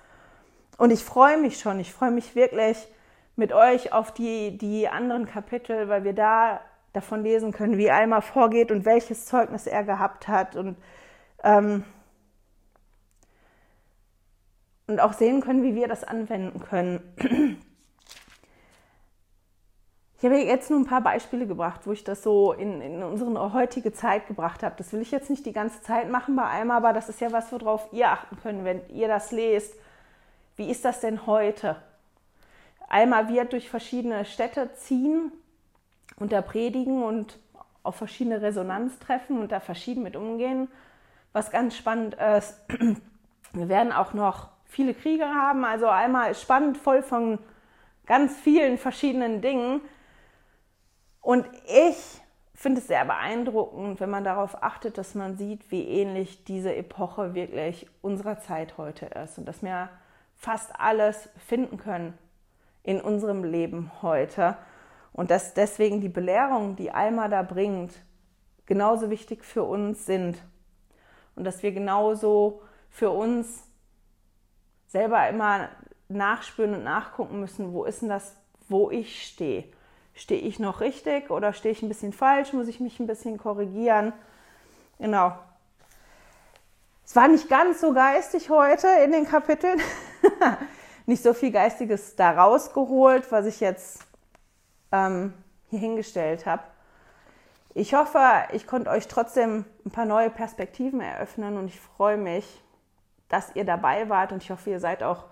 Und 0.79 0.91
ich 0.91 1.05
freue 1.05 1.39
mich 1.39 1.59
schon, 1.59 1.79
ich 1.81 1.93
freue 1.93 2.11
mich 2.11 2.35
wirklich 2.35 2.89
mit 3.37 3.53
euch 3.53 3.93
auf 3.93 4.13
die, 4.13 4.59
die 4.59 4.89
anderen 4.89 5.27
Kapitel, 5.27 5.89
weil 5.89 6.05
wir 6.05 6.13
da 6.13 6.61
davon 6.93 7.23
lesen 7.23 7.53
können, 7.53 7.79
wie 7.79 7.91
Alma 7.91 8.21
vorgeht 8.21 8.71
und 8.71 8.85
welches 8.85 9.27
Zeugnis 9.27 9.67
er 9.67 9.85
gehabt 9.85 10.29
hat 10.29 10.57
und, 10.57 10.77
ähm, 11.43 11.85
und 14.87 15.01
auch 15.01 15.15
sehen 15.15 15.41
können, 15.41 15.63
wie 15.63 15.75
wir 15.75 15.89
das 15.89 16.05
anwenden 16.05 16.61
können. 16.61 17.63
Ich 20.23 20.31
habe 20.31 20.39
jetzt 20.39 20.71
nur 20.71 20.79
ein 20.79 20.87
paar 20.87 21.01
Beispiele 21.01 21.49
gebracht, 21.49 21.81
wo 21.85 21.91
ich 21.91 22.05
das 22.05 22.23
so 22.23 22.53
in, 22.53 22.81
in 22.81 23.03
unsere 23.03 23.53
heutige 23.53 23.93
Zeit 23.93 24.29
gebracht 24.29 24.63
habe. 24.63 24.77
Das 24.79 24.93
will 24.93 25.01
ich 25.01 25.11
jetzt 25.11 25.31
nicht 25.31 25.45
die 25.45 25.53
ganze 25.53 25.83
Zeit 25.83 26.09
machen 26.09 26.37
bei 26.37 26.45
Alma, 26.45 26.77
aber 26.77 26.93
das 26.93 27.09
ist 27.09 27.21
ja 27.21 27.33
was, 27.33 27.51
worauf 27.51 27.89
ihr 27.93 28.09
achten 28.09 28.39
könnt, 28.41 28.65
wenn 28.65 28.89
ihr 28.89 29.09
das 29.09 29.33
lest 29.33 29.75
wie 30.57 30.71
ist 30.71 30.85
das 30.85 31.01
denn 31.01 31.27
heute? 31.27 31.77
Alma 32.89 33.29
wird 33.29 33.53
durch 33.53 33.71
verschiedene 33.71 34.25
Städte 34.25 34.71
ziehen 34.75 35.33
und 36.17 36.33
da 36.33 36.43
predigen 36.43 37.03
und 37.03 37.39
auf 37.83 37.97
verschiedene 37.97 38.43
Resonanz 38.43 38.99
treffen 38.99 39.41
und 39.41 39.51
da 39.51 39.61
verschieden 39.61 40.03
mit 40.03 40.15
umgehen. 40.15 40.69
Was 41.33 41.51
ganz 41.51 41.77
spannend 41.77 42.15
ist, 42.15 42.61
wir 43.53 43.69
werden 43.69 43.93
auch 43.93 44.13
noch 44.13 44.51
viele 44.67 44.95
Kriege 44.95 45.25
haben. 45.25 45.65
Also 45.65 45.89
Alma 45.89 46.27
ist 46.27 46.43
spannend, 46.43 46.77
voll 46.77 47.03
von 47.03 47.39
ganz 48.07 48.37
vielen 48.37 48.77
verschiedenen 48.77 49.41
Dingen. 49.41 49.81
Und 51.23 51.47
ich 51.67 52.21
finde 52.53 52.81
es 52.81 52.89
sehr 52.89 53.05
beeindruckend, 53.05 54.01
wenn 54.01 54.11
man 54.11 54.25
darauf 54.25 54.63
achtet, 54.63 54.99
dass 54.99 55.15
man 55.15 55.37
sieht, 55.37 55.71
wie 55.71 55.89
ähnlich 55.89 56.45
diese 56.45 56.75
Epoche 56.75 57.35
wirklich 57.35 57.89
unserer 58.03 58.41
Zeit 58.41 58.77
heute 58.77 59.07
ist 59.07 59.39
und 59.39 59.47
dass 59.47 59.63
mir 59.63 59.89
fast 60.37 60.79
alles 60.79 61.29
finden 61.39 61.79
können 61.79 62.19
in 62.83 63.01
unserem 63.01 63.45
Leben 63.45 63.91
heute. 64.03 64.57
Und 65.13 65.31
dass 65.31 65.55
deswegen 65.55 66.01
die 66.01 66.09
Belehrungen, 66.09 66.75
die 66.75 66.91
Alma 66.91 67.29
da 67.29 67.43
bringt, 67.43 67.93
genauso 68.67 69.11
wichtig 69.11 69.45
für 69.45 69.63
uns 69.63 70.07
sind. 70.07 70.43
Und 71.37 71.45
dass 71.45 71.63
wir 71.63 71.73
genauso 71.73 72.63
für 72.91 73.11
uns 73.11 73.65
selber 74.89 75.29
immer 75.29 75.69
nachspüren 76.09 76.75
und 76.75 76.85
nachgucken 76.85 77.41
müssen, 77.41 77.73
wo 77.73 77.85
ist 77.85 78.03
denn 78.03 78.09
das, 78.09 78.37
wo 78.69 78.91
ich 78.91 79.27
stehe. 79.27 79.65
Stehe 80.15 80.41
ich 80.41 80.59
noch 80.59 80.81
richtig 80.81 81.31
oder 81.31 81.53
stehe 81.53 81.73
ich 81.73 81.83
ein 81.83 81.89
bisschen 81.89 82.13
falsch? 82.13 82.53
Muss 82.53 82.69
ich 82.69 82.81
mich 82.81 83.01
ein 83.01 83.07
bisschen 83.07 83.39
korrigieren? 83.39 84.13
Genau. 84.99 85.37
Es 87.05 87.17
war 87.17 87.29
nicht 87.29 87.49
ganz 87.49 87.81
so 87.81 87.93
geistig 87.93 88.51
heute 88.51 88.89
in 89.05 89.13
den 89.13 89.27
Kapiteln. 89.27 89.81
nicht 91.07 91.23
so 91.23 91.35
viel 91.35 91.51
Geistiges 91.51 92.17
da 92.17 92.31
rausgeholt, 92.31 93.31
was 93.33 93.47
ich 93.47 93.61
jetzt 93.61 94.05
ähm, 94.93 95.35
hier 95.69 95.81
hingestellt 95.81 96.47
habe. 96.47 96.63
Ich 97.75 97.95
hoffe, 97.95 98.21
ich 98.53 98.67
konnte 98.67 98.91
euch 98.91 99.09
trotzdem 99.09 99.65
ein 99.85 99.91
paar 99.91 100.05
neue 100.05 100.31
Perspektiven 100.31 101.01
eröffnen 101.01 101.57
und 101.57 101.69
ich 101.69 101.81
freue 101.81 102.19
mich, 102.19 102.63
dass 103.29 103.57
ihr 103.57 103.65
dabei 103.65 104.11
wart 104.11 104.33
und 104.33 104.43
ich 104.43 104.51
hoffe, 104.51 104.71
ihr 104.71 104.81
seid 104.81 105.03
auch 105.03 105.25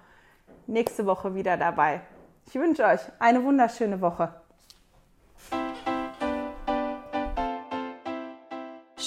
nächste 0.66 1.05
Woche 1.05 1.35
wieder 1.35 1.59
dabei. 1.59 2.01
Ich 2.47 2.55
wünsche 2.55 2.85
euch 2.85 3.01
eine 3.18 3.45
wunderschöne 3.45 4.01
Woche. 4.01 4.35